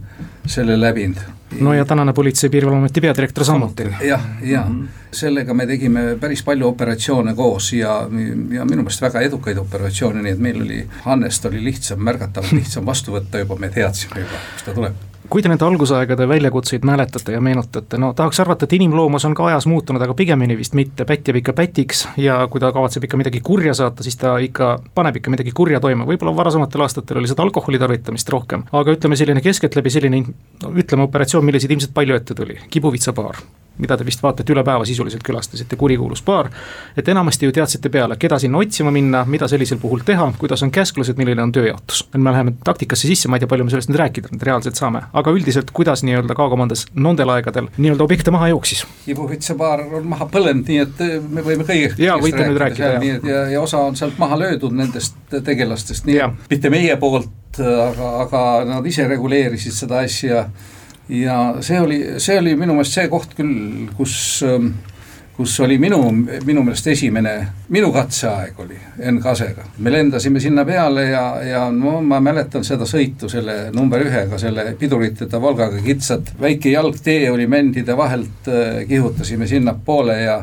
[0.47, 1.21] selle läbinud.
[1.61, 3.87] no ja tänane Politsei- ja Piirivalveameti peadirektor samuti.
[4.01, 4.89] jah, ja -hmm.
[5.13, 8.09] sellega me tegime päris palju operatsioone koos ja,
[8.51, 12.87] ja minu meelest väga edukaid operatsioone, nii et meil oli, Hannest oli lihtsam, märgatavalt lihtsam
[12.87, 17.37] vastu võtta juba, me teadsime juba, kus ta tuleb kui te nende algusaegade väljakutseid mäletate
[17.37, 21.07] ja meenutate, no tahaks arvata, et inimloomus on ka ajas muutunud, aga pigemini vist mitte,
[21.09, 24.75] pätt jääb ikka pätiks ja kui ta kavatseb ikka midagi kurja saata, siis ta ikka
[24.95, 29.19] paneb ikka midagi kurja toime, võib-olla varasematel aastatel oli seda alkoholi tarvitamist rohkem, aga ütleme,
[29.19, 33.43] selline keskeltläbi selline no ütleme, operatsioon, milliseid ilmselt palju ette tuli, kibuvitsapaar
[33.79, 36.51] mida te vist vaata, et üle päeva sisuliselt külastasite, kurikuulus baar.
[36.97, 40.71] et enamasti ju teadsite peale, keda sinna otsima minna, mida sellisel puhul teha, kuidas on
[40.71, 42.05] käsklused, milline on tööjaotus.
[42.15, 44.81] et me läheme taktikasse sisse, ma ei tea, palju me sellest nüüd rääkida nüüd reaalselt
[44.81, 48.85] saame, aga üldiselt, kuidas nii-öelda K-komandos nendel aegadel nii-öelda objekte maha jooksis?
[49.07, 53.29] Ibuvitsa baar on maha põlenud, nii et me võime kõigest jaa, võite nüüd rääkida, jah.
[53.29, 58.13] ja, ja osa on sealt maha löödud nendest tegelastest, nii et mitte meie poolt, aga,
[58.27, 60.47] aga nad ise reguleerisid seda asja
[61.09, 64.15] ja see oli, see oli minu meelest see koht küll, kus,
[64.47, 64.73] ähm,
[65.37, 65.99] kus oli minu,
[66.47, 67.35] minu meelest esimene,
[67.75, 69.65] minu katseaeg oli Enn Kasega.
[69.79, 74.75] me lendasime sinna peale ja, ja no ma mäletan seda sõitu selle number ühega, selle
[74.79, 80.43] piduriteta Volgaga kitsad, väike jalgtee oli mändide vahelt, äh, kihutasime sinnapoole ja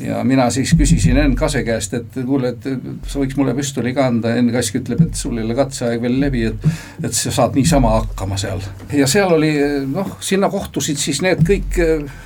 [0.00, 2.66] ja mina siis küsisin Enn Kase käest, et kuule, et
[3.08, 6.18] sa võiks mulle püstoli ka anda, Enn Kask ütleb, et sul ei ole katseaeg veel
[6.22, 6.68] läbi, et
[7.04, 8.62] et sa saad niisama hakkama seal.
[8.92, 9.52] ja seal oli
[9.88, 11.78] noh, sinna kohtusid siis need kõik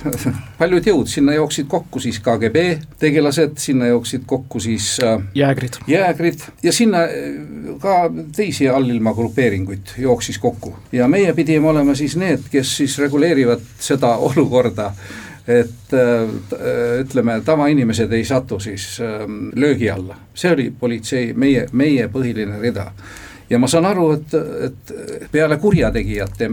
[0.61, 2.65] paljud jõud, sinna jooksid kokku siis KGB
[3.01, 6.47] tegelased, sinna jooksid kokku siis äh, jäägrid, jäägrid.
[6.63, 10.75] Ja sinna äh, ka teisi allilma grupeeringuid jooksis kokku.
[10.91, 14.91] Ja meie pidime olema siis need, kes siis reguleerivad seda olukorda
[15.47, 22.07] et äh, ütleme, tavainimesed ei satu siis ähm, löögi alla, see oli politsei, meie, meie
[22.09, 22.91] põhiline rida.
[23.49, 24.33] ja ma saan aru, et,
[24.69, 24.95] et
[25.31, 26.49] peale kurjategijate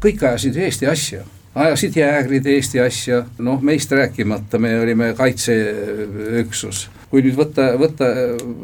[0.00, 1.24] kõik ajasid Eesti asja.
[1.56, 8.08] Ajasid jäägrid Eesti asja, noh meist rääkimata, me olime kaitseüksus kui nüüd võtta, võtta,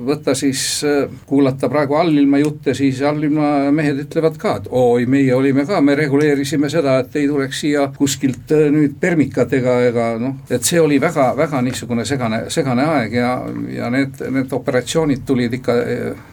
[0.07, 5.35] võtta siis äh, kuulata praegu allilma jutte, siis allilma mehed ütlevad ka, et oi, meie
[5.37, 10.41] olime ka, me reguleerisime seda, et ei tuleks siia kuskilt äh, nüüd permikatega ega noh,
[10.51, 13.33] et see oli väga, väga niisugune segane, segane aeg ja,
[13.77, 15.79] ja need, need operatsioonid tulid ikka,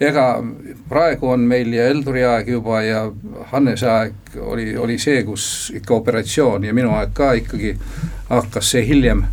[0.10, 0.26] ega
[0.90, 3.04] praegu on meil ja Elduri aeg juba ja
[3.54, 7.76] Hannese aeg oli, oli see, kus ikka operatsioon ja minu aeg ka ikkagi
[8.30, 9.24] hakkas see hiljem.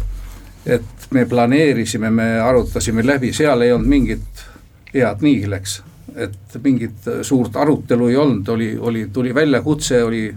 [0.66, 4.46] Et me planeerisime, me arutasime läbi, seal ei olnud mingit
[4.94, 5.82] head niigi läks.
[6.16, 10.34] et mingit suurt arutelu ei olnud, oli, oli, tuli väljakutse, oli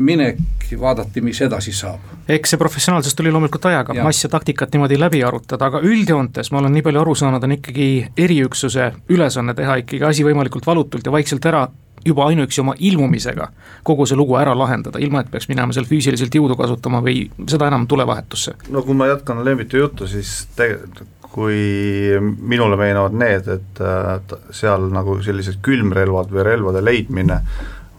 [0.00, 0.38] minek,
[0.80, 2.00] vaadati, mis edasi saab.
[2.28, 6.62] eks see professionaalsus tuli loomulikult ajaga, mass ja taktikat niimoodi läbi arutada, aga üldjoontes ma
[6.62, 11.12] olen nii palju aru saanud, on ikkagi eriüksuse ülesanne teha ikkagi asi võimalikult valutult ja
[11.14, 11.66] vaikselt ära
[12.04, 13.50] juba ainuüksi oma ilmumisega
[13.82, 17.70] kogu see lugu ära lahendada, ilma et peaks minema seal füüsiliselt jõudu kasutama või seda
[17.70, 18.56] enam tulevahetusse.
[18.70, 24.88] no kui ma jätkan Lembitu juttu, siis tegelikult kui minule meenuvad need, et äh, seal
[24.90, 27.38] nagu sellised külmrelvad või relvade leidmine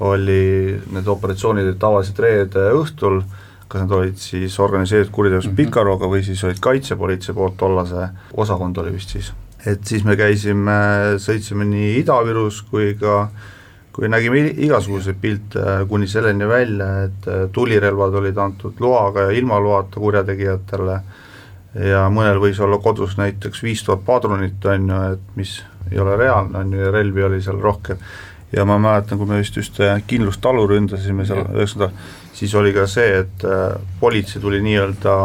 [0.03, 3.21] oli, need operatsioonid olid tavaliselt reede õhtul,
[3.71, 5.69] kas need olid siis organiseeritud kuritegevus mm -hmm.
[5.71, 9.31] Pikaroga või siis olid kaitsepolitsei poolt tollase osakond oli vist siis.
[9.65, 10.77] et siis me käisime,
[11.17, 13.29] sõitsime nii Ida-Virus kui ka
[13.93, 19.59] kui nägime igasuguseid pilte kuni selleni välja, et äh, tulirelvad olid antud loaga ja ilma
[19.59, 21.01] loata kurjategijatele
[21.91, 26.17] ja mõnel võis olla kodus näiteks viis tuhat padrunit, on ju, et mis ei ole
[26.19, 27.97] reaalne, on ju, ja relvi oli seal rohkem.
[28.51, 31.95] ja ma mäletan, kui me vist ühte kindlustalu ründasime seal üheksakümnendal,
[32.35, 35.17] siis oli ka see, et äh, politsei tuli nii-öelda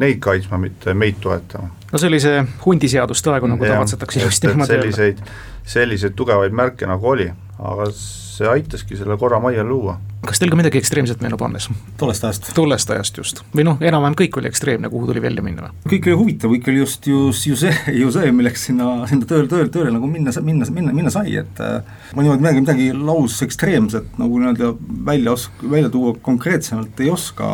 [0.00, 1.68] neid kaitsma, mitte meid toetama.
[1.92, 4.82] no see oli see hundiseaduste aegu, nagu tavatsetakse ilusti niimoodi öelda.
[4.82, 5.34] selliseid,
[5.76, 9.94] selliseid tugevaid märke nagu oli aga see aitaski selle korra majja luua.
[10.24, 11.68] kas teil ka midagi ekstreemset meenub, Hannes?
[12.00, 12.48] tollest ajast.
[12.56, 15.70] tollest ajast just, või noh, enam-vähem kõik oli ekstreemne, kuhu tuli välja minna?
[15.86, 19.48] kõik oli huvitav, kõik oli just ju, ju see, ju see, milleks sinna, sinna tööle,
[19.52, 21.80] tööle, tööle nagu minna, minna, minna, minna sai, et äh,
[22.16, 24.74] ma niimoodi midagi, midagi laus ekstreemset nagu nii-öelda
[25.10, 27.50] välja osk-, välja tuua konkreetsemalt ei oska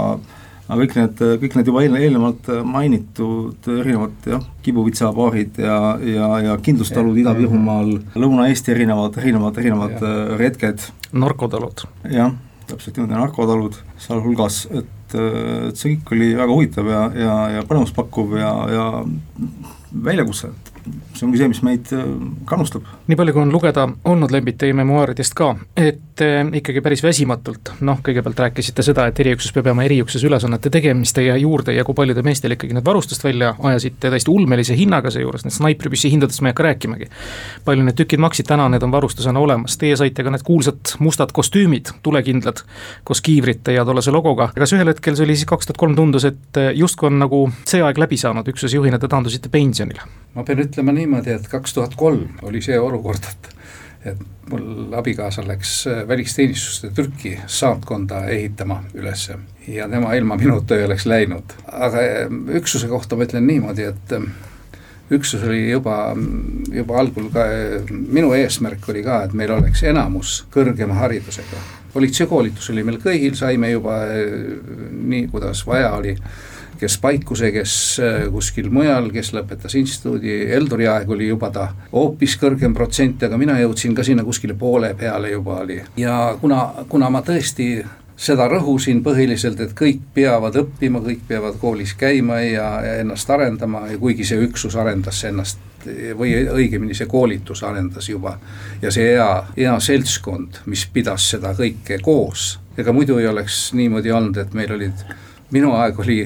[0.71, 6.55] aga kõik need, kõik need juba eelne, eelnevalt mainitud erinevad jah, kibuvitsapaarid ja, ja, ja
[6.63, 10.15] kindlustalud Ida-Virumaal, Lõuna-Eesti erinevad, erinevad, erinevad ja.
[10.41, 10.87] retked.
[11.11, 11.85] narkotalud.
[12.15, 12.35] jah,
[12.71, 18.37] täpselt niimoodi, narkotalud sealhulgas, et, et see kõik oli väga huvitav ja, ja, ja põnevuspakkuv
[18.39, 18.87] ja, ja
[19.91, 20.70] väljakutse, et
[21.15, 22.05] see ongi see, mis meid äh,
[22.49, 22.87] kannustab.
[23.11, 27.75] nii palju, kui on lugeda olnud Lembit teie memuaaridest ka, et äh, ikkagi päris väsimatult,
[27.87, 31.97] noh, kõigepealt rääkisite seda, et eriüksus peab jääma eriüksuse ülesannete tegemiste ja juurde ja kui
[31.99, 36.51] paljudel meestel ikkagi need varustust välja ajasite täiesti ulmelise hinnaga seejuures, need snaipripüssi hindadest ma
[36.51, 37.11] ei hakka rääkimagi.
[37.65, 41.35] palju need tükid maksid, täna need on varustusena olemas, teie saite ka need kuulsad mustad
[41.37, 42.65] kostüümid, tulekindlad,
[43.05, 46.27] koos kiivrite ja tollase logoga, kas ühel hetkel, see oli siis kaks tuhat kolm, tundus,
[46.29, 50.07] et äh, justkui on nagu see aeg läbi saanud, üksuse juhina te taandusite pensionile?
[50.35, 53.57] ma pean ütlema niimoodi, et kaks tuhat kolm oli see olukord, et
[54.05, 60.85] et mul abikaasa läks äh, välisteenistuste Türki saatkonda ehitama ülesse ja tema ilma minuta ei
[60.85, 61.53] oleks läinud.
[61.73, 64.25] aga äh, üksuse kohta ma ütlen niimoodi, et äh,
[65.11, 66.17] üksus oli juba,
[66.73, 67.45] juba algul ka,
[67.91, 71.61] minu eesmärk oli ka, et meil oleks enamus kõrgema haridusega.
[71.93, 73.99] politseikoolitus oli meil kõigil, saime juba
[74.91, 76.17] nii, kuidas vaja oli
[76.81, 82.37] kes Paikuse, kes äh, kuskil mujal, kes lõpetas instituudi, Eldori aeg oli juba ta hoopis
[82.41, 85.81] kõrgem protsent, aga mina jõudsin ka sinna kuskile poole peale juba oli.
[86.01, 87.73] ja kuna, kuna ma tõesti
[88.21, 93.87] seda rõhusin põhiliselt, et kõik peavad õppima, kõik peavad koolis käima ja, ja ennast arendama
[93.89, 95.61] ja kuigi see üksus arendas ennast
[96.17, 98.35] või õigemini see koolitus arendas juba
[98.83, 104.13] ja see hea, hea seltskond, mis pidas seda kõike koos, ega muidu ei oleks niimoodi
[104.13, 105.05] olnud, et meil olid,
[105.57, 106.21] minu aeg oli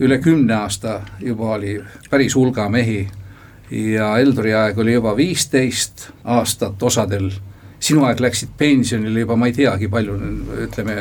[0.00, 1.78] üle kümne aasta juba oli
[2.10, 3.02] päris hulga mehi
[3.70, 7.30] ja Eldori aeg oli juba viisteist aastat osadel
[7.84, 10.14] sinu aeg läksid pensionile juba ma ei teagi, palju
[10.66, 10.94] ütleme.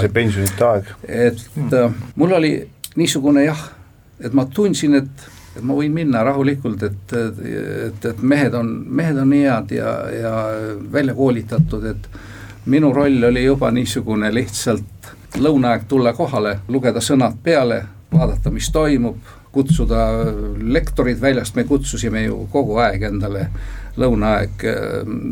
[0.00, 0.92] see pensionite aeg.
[1.08, 2.52] et äh, mul oli
[2.96, 3.60] niisugune jah,
[4.20, 9.20] et ma tundsin, et, et ma võin minna rahulikult, et, et, et mehed on, mehed
[9.20, 10.34] on nii head ja, ja
[10.92, 12.08] välja koolitatud, et
[12.68, 19.18] minu roll oli juba niisugune lihtsalt lõunaaeg tulla kohale, lugeda sõnad peale, vaadata, mis toimub,
[19.52, 20.06] kutsuda
[20.60, 23.48] lektorid väljast, me kutsusime ju kogu aeg endale
[23.98, 24.64] lõunaaeg,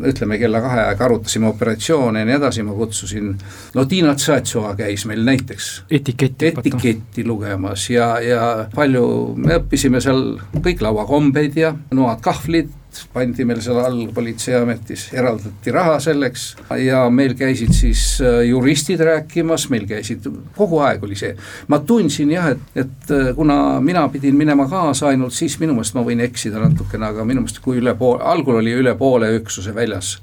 [0.09, 3.29] ütleme kella kahe aeg arutasime operatsioone ja nii edasi, ma kutsusin,
[3.75, 8.41] no Tiina Tsatsova käis meil näiteks etiketti, etiketti lugemas ja, ja
[8.75, 9.05] palju,
[9.39, 10.25] me õppisime seal
[10.57, 12.73] kõik lauakombeid ja noad kahvlid,
[13.13, 16.47] pandi meil seal all politseiametis, eraldati raha selleks
[16.83, 21.33] ja meil käisid siis äh, juristid rääkimas, meil käisid, kogu aeg oli see.
[21.67, 25.97] ma tundsin jah, et, et äh, kuna mina pidin minema kaasa ainult, siis minu meelest
[25.97, 29.75] ma võin eksida natukene, aga minu meelest kui üle poole, algul oli üle poole üksuse
[29.75, 30.17] väljas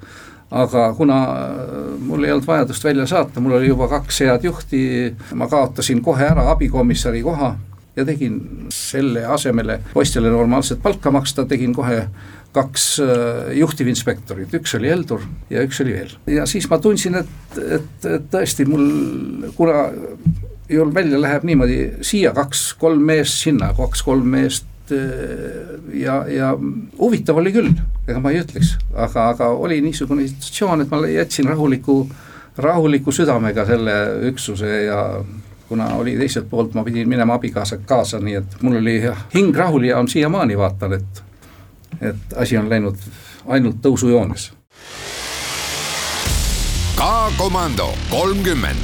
[0.55, 4.83] aga kuna äh, mul ei olnud vajadust välja saata, mul oli juba kaks head juhti,
[5.35, 7.55] ma kaotasin kohe ära abikomissari koha
[7.97, 8.41] ja tegin
[8.75, 12.09] selle asemele poistele normaalset palka maksta, tegin kohe
[12.55, 16.13] kaks äh, juhtivinspektorit, üks oli Heldur ja üks oli veel.
[16.31, 18.85] ja siis ma tundsin, et, et, et tõesti mul,
[19.57, 19.89] kuna
[20.71, 26.53] ju välja läheb niimoodi siia kaks-kolm meest, sinna kaks-kolm meest äh, ja, ja
[26.99, 27.73] huvitav oli küll,
[28.07, 32.05] ega ma ei ütleks, aga, aga oli niisugune situatsioon, et ma jätsin rahuliku,
[32.63, 33.99] rahuliku südamega selle
[34.31, 35.01] üksuse ja
[35.69, 39.03] kuna oli teiselt poolt, ma pidin minema abikaasaga kaasa, nii et mul oli
[39.35, 41.23] hing rahul ja on siiamaani vaatan, et
[42.01, 42.97] et asi on läinud
[43.47, 44.53] ainult tõusujoones.
[46.97, 48.79] K-komando kolmkümmend,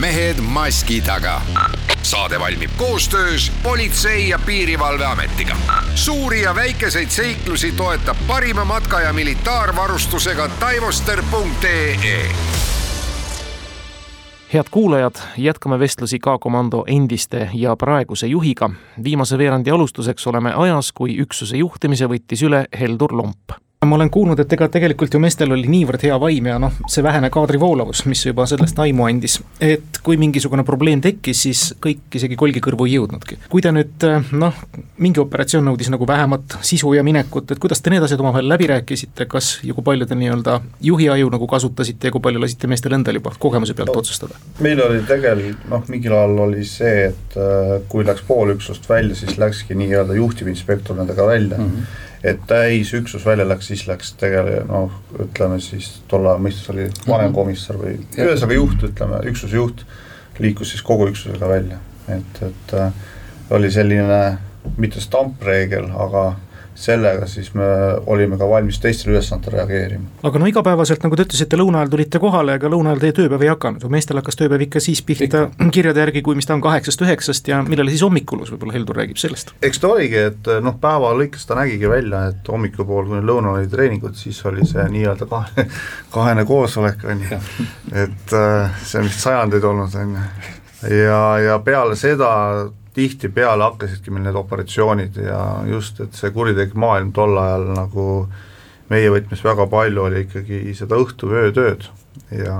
[0.00, 1.40] mehed maski taga.
[2.02, 5.56] saade valmib koostöös Politsei- ja Piirivalveametiga.
[5.94, 12.30] suuri ja väikeseid seiklusi toetab parima matka- ja militaarvarustusega taivoster.ee
[14.54, 18.70] head kuulajad, jätkame vestlusi K-komando endiste ja praeguse juhiga.
[19.04, 24.40] viimase veerandi alustuseks oleme ajas, kui üksuse juhtimise võttis üle Heldur Lomp ma olen kuulnud,
[24.42, 28.24] et ega tegelikult ju meestel oli niivõrd hea vaim ja noh, see vähene kaadrivoolavus, mis
[28.26, 29.38] juba sellest aimu andis.
[29.60, 33.38] et kui mingisugune probleem tekkis, siis kõik isegi kolgi kõrvu ei jõudnudki.
[33.52, 34.60] kui te nüüd noh,
[35.02, 38.70] mingi operatsioon nõudis nagu vähemat sisu ja minekut, et kuidas te need asjad omavahel läbi
[38.72, 42.70] rääkisite, kas ja kui palju te nii-öelda juhi aju nagu kasutasite ja kui palju lasite
[42.70, 44.40] meestel endal juba kogemuse pealt no, otsustada?
[44.64, 49.16] meil oli tegelikult noh, mingil ajal oli see, et äh, kui läks pool üksust välja,
[49.18, 51.70] siis läkski nii-öelda juhtivinspektor nendega välja mm.
[51.70, 56.88] -hmm et täisüksus välja läks, siis läks tegele-, noh, ütleme siis tolle aja mõistes oli
[57.08, 59.84] vanemkomissar või ühesõnaga juht, ütleme, üksuse juht,
[60.38, 63.06] liikus siis kogu üksusega välja, et, et äh,
[63.56, 64.20] oli selline
[64.76, 66.26] mitte stampreegel, aga
[66.76, 67.66] sellega siis me
[68.06, 70.08] olime ka valmis teistele ülesannetele reageerima.
[70.28, 73.44] aga no igapäevaselt, nagu te ütlesite, lõuna ajal tulite kohale, ega lõuna ajal teie tööpäev
[73.46, 75.70] ei hakanud, meestel hakkas tööpäev ikka siis pihta ikka.
[75.76, 79.54] kirjade järgi, kui mis ta on kaheksast-üheksast ja millal siis hommikulus, võib-olla Heldur räägib sellest?
[79.64, 83.72] eks ta oligi, et noh, päeva lõikes ta nägigi välja, et hommikupool, kuni lõunal olid
[83.72, 85.66] treeningud, siis oli see nii-öelda kahe,
[86.14, 87.40] kahene koosolek, on ju,
[88.04, 90.26] et äh, see on vist sajandeid olnud, on ju,
[91.00, 92.32] ja, ja peale seda
[92.96, 98.06] tihtipeale hakkasidki meil need operatsioonid ja just, et see kuritegelik maailm tol ajal nagu
[98.90, 101.88] meie võtmes väga palju oli ikkagi seda õhtu-öötööd
[102.32, 102.56] ja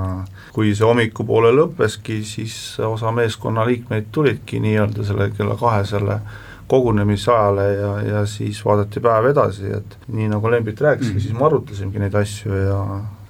[0.54, 6.18] kui see hommikupoole lõppeski, siis osa meeskonna liikmeid tulidki nii-öelda selle kella kahesele
[6.66, 11.22] kogunemisajale ja, ja siis vaadati päev edasi, et nii nagu Lembit rääkiski mm, -hmm.
[11.22, 12.80] siis me arutasimegi neid asju ja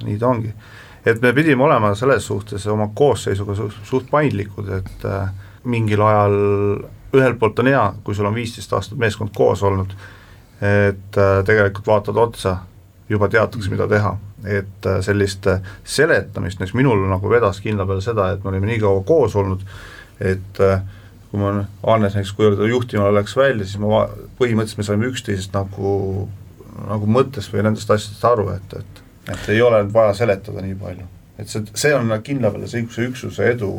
[0.05, 0.55] nii ta ongi.
[1.07, 5.29] et me pidime olema selles suhtes oma koosseisuga suht, suht paindlikud, et äh,
[5.67, 6.37] mingil ajal
[7.17, 9.93] ühelt poolt on hea, kui sul on viisteist aastat meeskond koos olnud,
[10.61, 12.57] et äh, tegelikult vaatad otsa,
[13.09, 18.05] juba teatakse, mida teha, et äh, sellist äh, seletamist, näiteks minul nagu vedas kindla peale
[18.05, 19.65] seda, et me olime nii kaua koos olnud,
[20.21, 20.61] et
[21.31, 21.53] kui ma,
[21.87, 24.07] Hannes näiteks, kui ta juhtimine läks välja, siis ma
[24.41, 26.29] põhimõtteliselt me saime üksteisest nagu,
[26.87, 31.07] nagu mõttest või nendest asjadest aru, et, et et ei ole vaja seletada nii palju.
[31.39, 33.71] et see, see on kindla peale see, see üksuse edu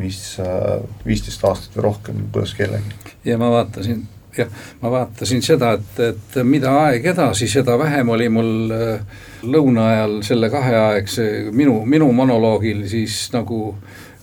[0.00, 3.14] mis äh, viisteist aastat või rohkem, kuidas kellelgi.
[3.24, 4.02] ja ma vaatasin,
[4.36, 4.50] jah,
[4.82, 10.20] ma vaatasin seda, et, et mida aeg edasi, seda vähem oli mul äh, lõuna ajal
[10.26, 13.74] selle kaheaegse minu, minu monoloogil siis nagu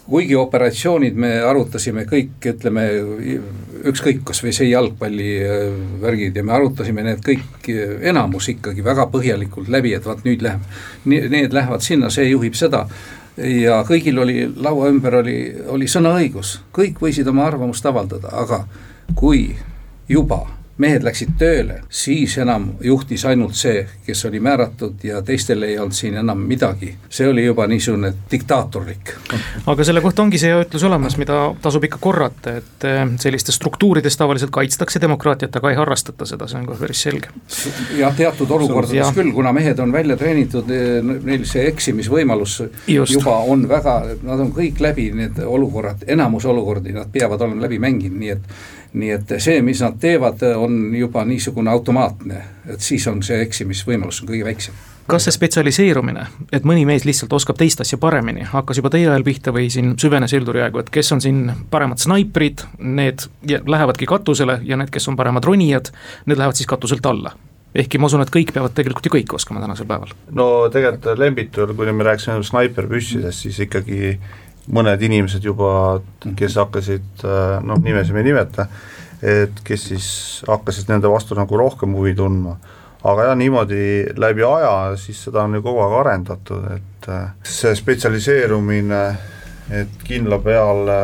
[0.07, 2.85] kuigi operatsioonid me arutasime kõik, ütleme
[3.91, 7.67] ükskõik, kas või see jalgpallivärgid äh, ja me arutasime need kõik,
[8.07, 10.63] enamus ikkagi väga põhjalikult läbi, et vaat nüüd läheb,
[11.11, 12.85] need lähevad sinna, see juhib seda
[13.37, 18.63] ja kõigil oli laua ümber oli, oli sõnaõigus, kõik võisid oma arvamust avaldada, aga
[19.15, 19.51] kui
[20.09, 20.43] juba
[20.81, 25.97] mehed läksid tööle, siis enam juhtis ainult see, kes oli määratud ja teistel ei olnud
[25.97, 26.93] siin enam midagi.
[27.09, 29.13] see oli juba niisugune diktaatorlik.
[29.65, 34.17] aga selle kohta ongi see ütlus olemas, mida tasub ikka korrata, et eh, sellistes struktuurides
[34.17, 37.33] tavaliselt kaitstakse demokraatiat, aga ei harrastata seda, see on kohe päris selge.
[37.97, 39.11] jah, teatud olukordades ja.
[39.17, 43.17] küll, kuna mehed on välja treenitud, eh, neil see eksimisvõimalus Just.
[43.17, 47.81] juba on väga, nad on kõik läbi need olukorrad, enamus olukordi nad peavad olema läbi
[47.81, 48.51] mänginud, nii et
[48.93, 54.21] nii et see, mis nad teevad, on juba niisugune automaatne, et siis on see eksimisvõimalus
[54.23, 58.81] on kõige väiksem kas see spetsialiseerumine, et mõni mees lihtsalt oskab teist asja paremini, hakkas
[58.81, 62.65] juba teie ajal pihta või siin süvenes Helduri aegu, et kes on siin paremad snaiprid,
[62.83, 65.93] need lähevadki katusele ja need, kes on paremad ronijad,
[66.25, 67.37] need lähevad siis katuselt alla?
[67.77, 70.11] ehkki ma usun, et kõik peavad tegelikult ju kõike oskama tänasel päeval.
[70.33, 74.15] no tegelikult Lembitul, kui me rääkisime snaiperpüssidest, siis ikkagi
[74.73, 75.99] mõned inimesed juba,
[76.37, 78.67] kes hakkasid, äh, noh, nimesid me ei nimeta,
[79.23, 80.09] et kes siis
[80.47, 82.57] hakkasid nende vastu nagu rohkem huvi tundma.
[83.07, 87.75] aga jah, niimoodi läbi aja, siis seda on ju kogu aeg arendatud, et äh, see
[87.77, 89.03] spetsialiseerumine,
[89.71, 90.97] et kindla peale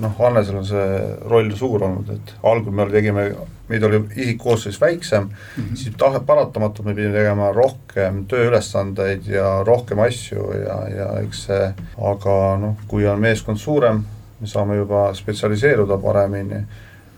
[0.00, 3.26] noh, Hannesel on see roll suur olnud, et algul me tegime
[3.70, 5.76] meid oli isikkoosseis väiksem mm, -hmm.
[5.76, 11.68] siis tahe, paratamatult me pidime tegema rohkem tööülesandeid ja rohkem asju ja, ja eks see,
[12.12, 14.02] aga noh, kui on meeskond suurem,
[14.40, 16.64] me saame juba spetsialiseeruda paremini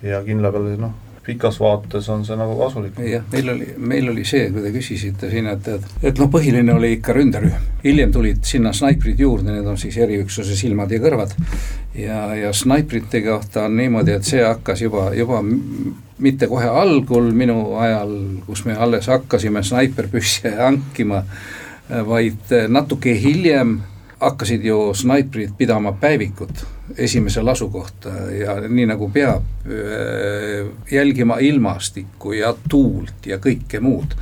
[0.02, 0.92] ja kindla peale noh,
[1.26, 2.98] pikas vaates on see nagu kasulik.
[3.06, 6.74] jah, meil oli, meil oli see, kui te küsisite siin, et, et, et noh, põhiline
[6.74, 11.37] oli ikka ründerühm, hiljem tulid sinna snaiprid juurde, need on siis eriüksuse silmad ja kõrvad.
[11.94, 15.42] ja, ja snaiprite kohta on niimoodi, et see hakkas juba, juba
[16.22, 18.12] mitte kohe algul minu ajal,
[18.46, 21.22] kus me alles hakkasime snaiperpüsse hankima,
[22.06, 23.80] vaid natuke hiljem
[24.22, 26.62] hakkasid ju snaiprid pidama päevikut
[26.98, 34.16] esimese lasu kohta ja nii nagu peab, äh, jälgima ilmastikku ja tuult ja kõike muud.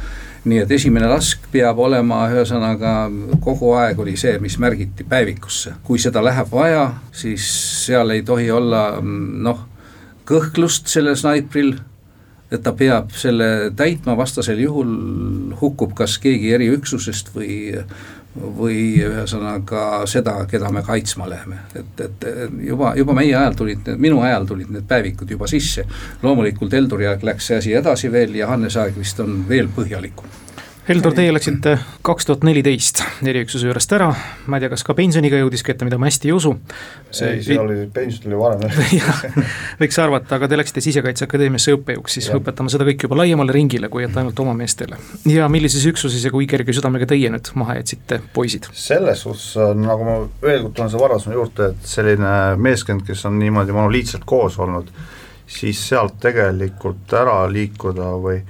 [0.45, 3.11] nii et esimene lask peab olema, ühesõnaga
[3.45, 7.45] kogu aeg oli see, mis märgiti päevikusse, kui seda läheb vaja, siis
[7.85, 9.67] seal ei tohi olla noh,
[10.25, 11.75] kõhklust sellel snaipril
[12.51, 14.91] et ta peab selle täitma, vastasel juhul
[15.61, 17.53] hukkub kas keegi eriüksusest või
[18.35, 22.27] või ühesõnaga seda, keda me kaitsma läheme, et, et
[22.63, 25.87] juba, juba meie ajal tulid, minu ajal tulid need päevikud juba sisse.
[26.23, 30.31] loomulikult Elduri aeg läks see asi edasi veel ja Hannes aeg vist on veel põhjalikum
[30.91, 34.09] Heldur, teie läksite kaks tuhat neliteist eriüksuse juurest ära,
[34.51, 36.51] ma ei tea, kas ka pensioniga jõudis kätte, mida ma hästi ei usu.
[37.23, 38.65] ei, see oli, pension tuli varem
[39.83, 42.41] võiks arvata, aga te läksite Sisekaitseakadeemiasse õppejõuks siis ja.
[42.41, 44.99] õpetama seda kõike juba laiemale ringile, kui et ainult oma meestele.
[45.31, 48.67] ja millises üksuses ja kui kerge südamega teie nüüd maha jätsite, poisid?
[48.75, 53.39] selles suhtes, nagu ma veel kord tulen selle varasema juurde, et selline meeskond, kes on
[53.39, 54.91] niimoodi monoliitselt koos olnud,
[55.47, 58.43] siis sealt tegelikult ära liikuda või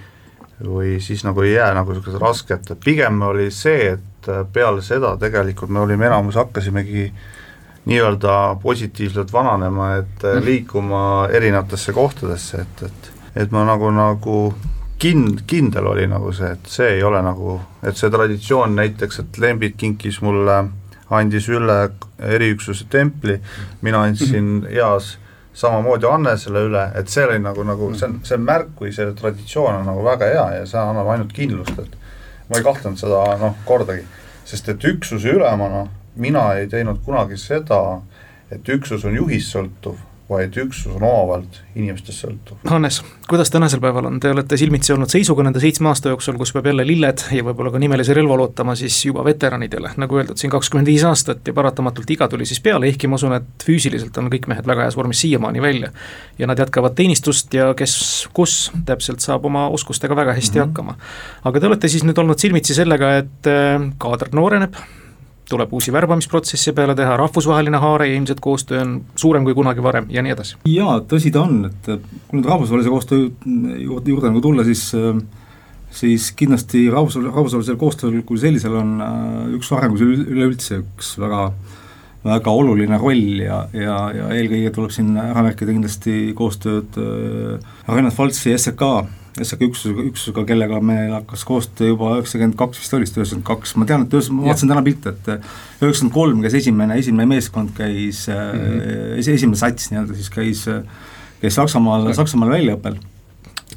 [0.64, 5.72] või siis nagu ei jää nagu niisugused rasked, pigem oli see, et peale seda tegelikult
[5.72, 7.06] me olime enamus, hakkasimegi
[7.90, 10.44] nii-öelda positiivselt vananema, et mhm.
[10.44, 14.36] liikuma erinevatesse kohtadesse, et, et et ma nagu, nagu
[14.98, 19.40] kind-, kindel oli nagu see, et see ei ole nagu, et see traditsioon näiteks, et
[19.42, 20.64] Lembit kinkis mulle,
[21.11, 21.78] andis üle
[22.22, 23.38] eriüksuse templi,
[23.82, 24.70] mina andsin mhm.
[24.76, 25.16] eas
[25.61, 29.82] samamoodi Annesele üle, et see oli nagu, nagu see on, see märk või see traditsioon
[29.82, 31.96] on nagu väga hea ja see annab ainult kindlust, et
[32.50, 34.06] ma ei kahtlenud seda noh, kordagi,
[34.48, 35.86] sest et üksuse ülemana
[36.20, 38.00] mina ei teinud kunagi seda,
[38.50, 40.00] et üksus on juhist sõltuv,
[40.31, 42.59] vaid üksus on omavahelt inimestest sõltuv.
[42.70, 46.53] Hannes, kuidas tänasel päeval on, te olete silmitsi olnud seisuga nende seitsme aasta jooksul, kus
[46.55, 50.53] peab jälle lilled ja võib-olla ka nimelise relva lootama siis juba veteranidele, nagu öeldud, siin
[50.53, 54.31] kakskümmend viis aastat ja paratamatult iga tuli siis peale, ehkki ma usun, et füüsiliselt on
[54.33, 55.91] kõik mehed väga heas vormis siiamaani välja.
[56.39, 60.68] ja nad jätkavad teenistust ja kes kus täpselt saab oma oskustega väga hästi mm -hmm.
[60.68, 60.97] hakkama.
[61.45, 64.74] aga te olete siis nüüd olnud silmitsi sellega, et äh, kaader nooreneb
[65.51, 70.07] tuleb uusi värbamisprotsesse peale teha, rahvusvaheline haare ja ilmselt koostöö on suurem kui kunagi varem
[70.11, 70.57] ja nii edasi.
[70.70, 71.92] jaa, tõsi ta on, et
[72.30, 73.28] kui nüüd rahvusvahelise koostöö
[73.82, 74.88] juurde, juurde nagu tulla, siis
[75.90, 81.51] siis kindlasti rahvus, rahvusvahelisel koostööl kui sellisel on äh, üks arengus üleüldse üks väga
[82.24, 88.16] väga oluline roll ja, ja, ja eelkõige tuleb siin ära märkida kindlasti koostööd äh, Reinhard
[88.16, 88.84] Faltsi SEK
[89.45, 93.88] SK üksusega, üksusega, kellega meil hakkas koostöö juba üheksakümmend kaks vist oli, üheksakümmend kaks, ma
[93.88, 95.30] tean, et ühes-, ma vaatasin täna pilte, et
[95.80, 99.32] üheksakümmend kolm käis esimene, esimene meeskond käis mm, -hmm.
[99.34, 100.66] esimene sats nii-öelda siis käis,
[101.41, 103.01] käis Saksamaal, Saksamaal väljaõppel.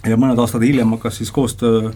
[0.03, 1.91] ja mõned aastad hiljem hakkas siis koostöö,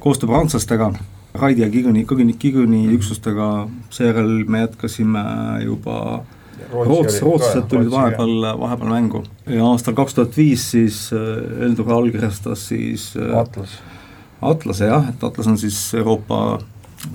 [0.00, 0.92] koostöö prantslastega,
[1.34, 5.22] Raidi ja Kiguni, Kiguni, Kiguni üksustega, seejärel me jätkasime
[5.64, 6.41] juba äh,
[6.72, 9.22] Roots, rootslased tulid vahepeal, vahepeal mängu.
[9.46, 13.78] Ja aastal kaks tuhat viis siis äh, Eldur allkirjastas siis äh, Atlas.
[14.42, 16.58] Atlase jah, et Atlas on siis Euroopa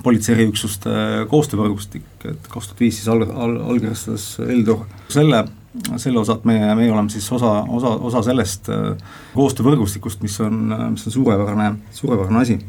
[0.04, 0.90] politsei eriüksuste
[1.32, 5.46] koostöövõrgustik, et kaks tuhat viis siis all, all, allkirjastas Eldur selle,
[5.96, 8.92] selle osa, et meie, meie oleme siis osa, osa, osa sellest äh,
[9.36, 12.60] koostöövõrgustikust, mis on, mis on suurepärane, suurepärane asi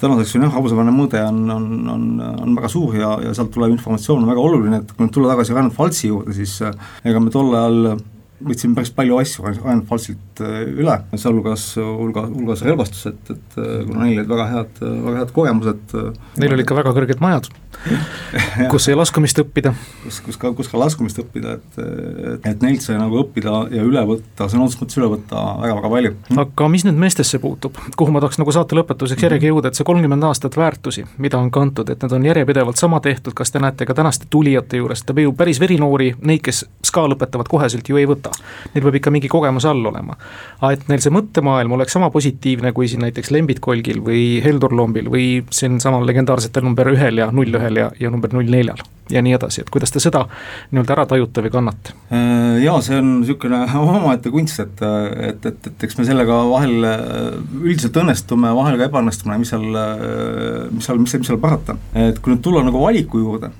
[0.00, 2.04] tänaseks on jah, rahvusvaheline mõõde on, on, on,
[2.44, 5.32] on väga suur ja, ja sealt tulev informatsioon on väga oluline, et kui nüüd tulla
[5.34, 6.74] tagasi Reinhold Faltsi juurde, siis äh,
[7.08, 7.98] ega me tol ajal
[8.44, 13.80] võtsime päris palju asju Ryan Falsilt äh, üle, sealhulgas, hulga, hulgas relvastus, et, et äh,
[13.86, 15.96] kuna neil olid väga head, väga head kogemused.
[16.42, 17.50] Neil olid ka väga kõrged majad
[18.72, 19.72] kus sai laskumist õppida.
[20.02, 21.78] kus, kus ka, kus ka laskumist õppida, et,
[22.50, 26.14] et neilt sai nagu õppida ja üle võtta, sõna otseses mõttes üle võtta väga-väga palju.
[26.44, 29.86] aga mis nüüd meestesse puutub, kuhu ma tahaks nagu saate lõpetuseks järjegi jõuda, et see
[29.88, 33.86] kolmkümmend aastat väärtusi, mida on kantud, et need on järjepidevalt sama tehtud, kas te näete
[33.88, 38.08] ka tänaste tulijate juures, et ju päris verinoori, neid, kes SKA lõpetavad koheselt ju ei
[38.10, 38.27] võta.
[38.74, 40.16] Neil peab ikka mingi kogemus all olema.
[40.60, 44.74] aga et neil see mõttemaailm oleks sama positiivne kui siin näiteks Lembit Kolgil või Heldur
[44.76, 48.80] Lombil või siin samal legendaarsetel number ühel ja null ühel ja, ja number null neljal
[49.10, 50.24] ja nii edasi, et kuidas te seda
[50.72, 51.94] nii-öelda ära tajute või kannate?
[52.12, 53.62] Äh, jaa, see on niisugune
[53.98, 54.82] omaette kunst, et,
[55.30, 59.66] et, et, et eks me sellega vahel äh, üldiselt õnnestume, vahel ka ebaõnnestume, mis seal,
[59.72, 61.78] äh, mis seal, mis, mis seal parata.
[61.96, 63.52] et kui nüüd tulla nagu valiku juurde,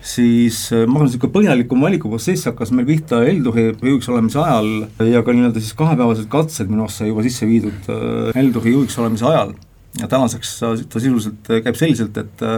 [0.00, 4.70] siis ma arvan, niisugune põhjalikum valikuprotsess hakkas meil pihta Elduri juhiks olemise ajal
[5.10, 7.90] ja ka nii-öelda siis kahepäevased katsed minu arust sai juba sisse viidud
[8.34, 9.52] Elduri juhiks olemise ajal.
[9.98, 12.48] Ja tänaseks ta, ta sisuliselt käib selliselt, et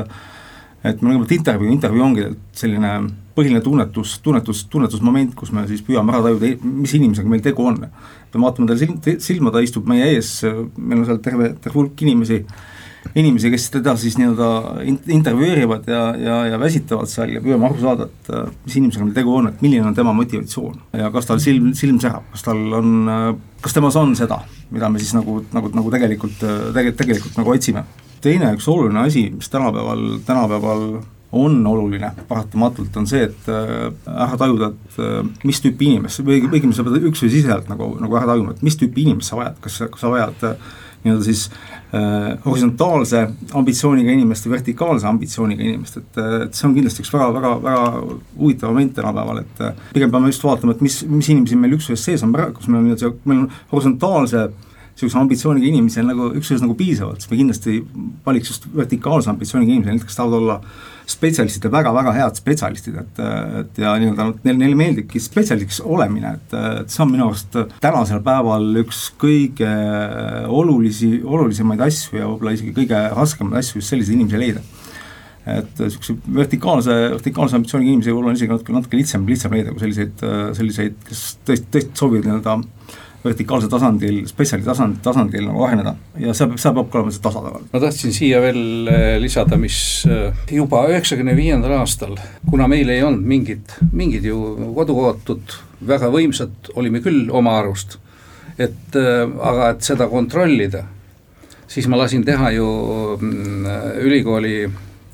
[0.83, 2.25] et meil kõigepealt intervjuu, intervjuu ongi
[2.59, 2.93] selline
[3.37, 7.79] põhiline tunnetus, tunnetus, tunnetusmoment, kus me siis püüame ära tajuda, mis inimesega meil tegu on.
[7.87, 10.41] me vaatame talle silm, silma, ta istub meie ees,
[10.77, 12.43] meil on seal terve, terve hulk inimesi,
[13.19, 14.49] inimesi, kes teda siis nii-öelda
[15.13, 18.31] intervjueerivad ja, ja, ja väsitavad seal ja püüame aru saada, et
[18.67, 22.01] mis inimesega meil tegu on, et milline on tema motivatsioon ja kas tal silm, silm
[22.03, 22.93] särab, kas tal on,
[23.65, 24.43] kas temas on seda,
[24.73, 27.85] mida me siis nagu, nagu, nagu tegelikult, tegelikult, tegelikult nagu otsime.
[28.23, 30.87] Teine üks oluline asi, mis tänapäeval, tänapäeval
[31.33, 36.43] on oluline paratamatult, on see, et äh, ära tajuda, et äh, mis tüüpi inimest, või
[36.45, 39.39] õigemini sa pead üks või siseselt nagu, nagu ära tajuma, et mis tüüpi inimest sa
[39.41, 40.67] vajad, kas, kas sa vajad äh,
[41.07, 43.19] nii-öelda siis äh, horisontaalse
[43.59, 47.83] ambitsiooniga inimest või vertikaalse ambitsiooniga inimest, et, et see on kindlasti üks väga, väga, väga
[48.39, 49.63] huvitav moment tänapäeval, et
[49.93, 52.81] pigem peame just vaatama, et mis, mis inimesi meil üksuses sees on praegu, kus meil
[52.81, 57.31] on nii-öelda, meil on horisontaalse äh, niisuguse ambitsiooniga inimesi on nagu üksteisest nagu piisavalt, siis
[57.31, 57.79] me kindlasti
[58.27, 60.59] valiks just vertikaalse ambitsiooniga inimesi, kes tahavad olla
[61.09, 63.23] spetsialistid ja väga-väga head spetsialistid, et,
[63.63, 68.23] et ja nii-öelda neil, neile meeldibki spetsialistiks olemine, et, et see on minu arust tänasel
[68.25, 69.73] päeval üks kõige
[70.49, 74.65] olulisi, olulisemaid asju ja võib-olla isegi kõige raskemaid asju just selliseid inimesi leida.
[75.43, 79.83] Et niisuguse vertikaalse, vertikaalse ambitsiooniga inimesi võib-olla on isegi natuke, natuke lihtsam, lihtsam leida kui
[79.83, 80.23] selliseid,
[80.59, 82.55] selliseid, kes tõesti, tõesti soovivad nii-öelda
[83.25, 87.25] vertikaalsel tasandil, spetsiali tasand, tasandil nagu aheneda ja see peab, see peab ka olema see
[87.25, 87.67] tasakaal.
[87.73, 89.79] ma tahtsin siia veel äh, lisada, mis
[90.11, 92.17] äh, juba üheksakümne viiendal aastal,
[92.51, 94.39] kuna meil ei olnud mingit, mingid ju
[94.77, 97.99] kodukootud väga võimsad olime küll oma arust,
[98.59, 100.85] et äh, aga et seda kontrollida,
[101.71, 102.69] siis ma lasin teha ju
[103.21, 103.71] mm,
[104.03, 104.57] ülikooli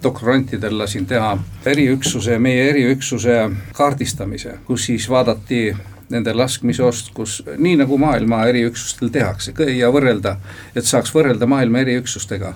[0.03, 1.33] doktorantidel lasin teha
[1.67, 3.39] eriüksuse, meie eriüksuse
[3.75, 5.73] kaardistamise, kus siis vaadati
[6.11, 10.37] nende laskmisoskus, nii nagu maailma eriüksustel tehakse ja võrrelda,
[10.75, 12.55] et saaks võrrelda maailma eriüksustega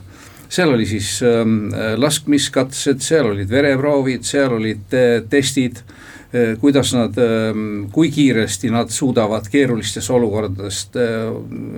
[0.52, 4.96] seal oli siis ähm, laskmiskatsed, seal olid vereproovid, seal olid
[5.32, 11.30] testid äh,, kuidas nad äh,, kui kiiresti nad suudavad keerulistes olukordades äh,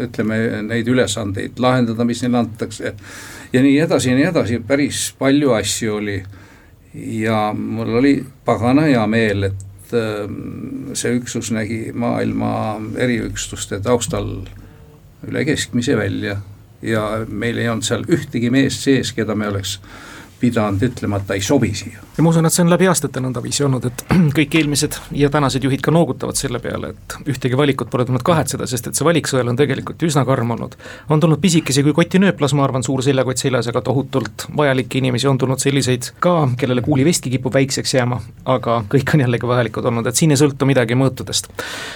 [0.09, 2.95] ütleme, neid ülesandeid lahendada, mis neile antakse.
[3.53, 6.23] ja nii edasi ja nii edasi, päris palju asju oli.
[6.95, 9.74] ja mul oli pagana hea meel, et ähm,
[10.95, 14.31] see üksus nägi maailma eriüksuste taustal
[15.29, 16.39] üle keskmise välja
[16.85, 19.79] ja meil ei olnud seal ühtegi meest sees, keda me oleks
[20.45, 22.03] pidanud ütlema, et ta ei sobi siia.
[22.17, 24.05] ja ma usun, et see on läbi aastate nõndaviisi olnud, et
[24.39, 28.69] kõik eelmised ja tänased juhid ka noogutavad selle peale, et ühtegi valikut pole tulnud kahetseda,
[28.71, 30.77] sest et see valiksõel on tegelikult üsna karm olnud.
[31.09, 35.39] on tulnud pisikesi kui kotinööplas, ma arvan, suur seljakott seljas, aga tohutult vajalikke inimesi on
[35.39, 38.21] tulnud selliseid ka, kellele kuulivestki kipub väikseks jääma,
[38.57, 41.51] aga kõik on jällegi vajalikud olnud, et siin ei sõltu midagi mõõtudest.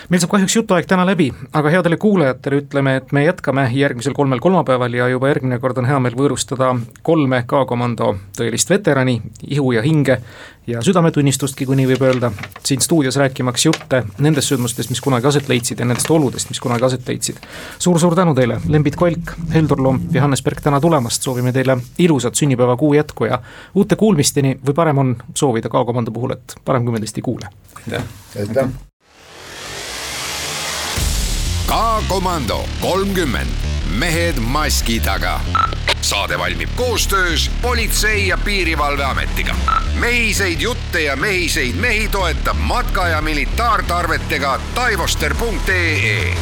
[0.09, 4.41] meil saab kahjuks jutuaeg täna läbi, aga headele kuulajatele ütleme, et me jätkame järgmisel kolmel
[4.41, 6.73] kolmapäeval ja juba järgmine kord on hea meel võõrustada
[7.03, 9.19] kolme K-komando tõelist veterani,
[9.49, 10.21] ihu ja hinge
[10.69, 12.31] ja südametunnistustki, kui nii võib öelda,
[12.65, 16.85] siin stuudios rääkimaks jutte nendest sündmustest, mis kunagi aset leidsid ja nendest oludest, mis kunagi
[16.89, 17.41] aset leidsid
[17.79, 17.99] suur,.
[17.99, 22.35] suur-suur tänu teile, Lembit Kolk, Heldur Lomp ja Hannes Berg täna tulemast, soovime teile ilusat
[22.35, 23.41] sünnipäevakuu jätku ja
[23.75, 27.51] uute kuulmisteni või parem on soovida K-komando puhul, et parem, kui me teist ei kuule.
[27.77, 28.03] aitäh,
[28.39, 28.69] aitäh.
[31.69, 33.69] K-komando kolmkümmend,
[33.99, 35.41] mehed maski taga
[36.09, 39.55] saade valmib koostöös Politsei- ja Piirivalveametiga.
[39.95, 46.35] mehiseid jutte ja mehiseid mehi toetab matka- ja militaartarvetega taivoster.ee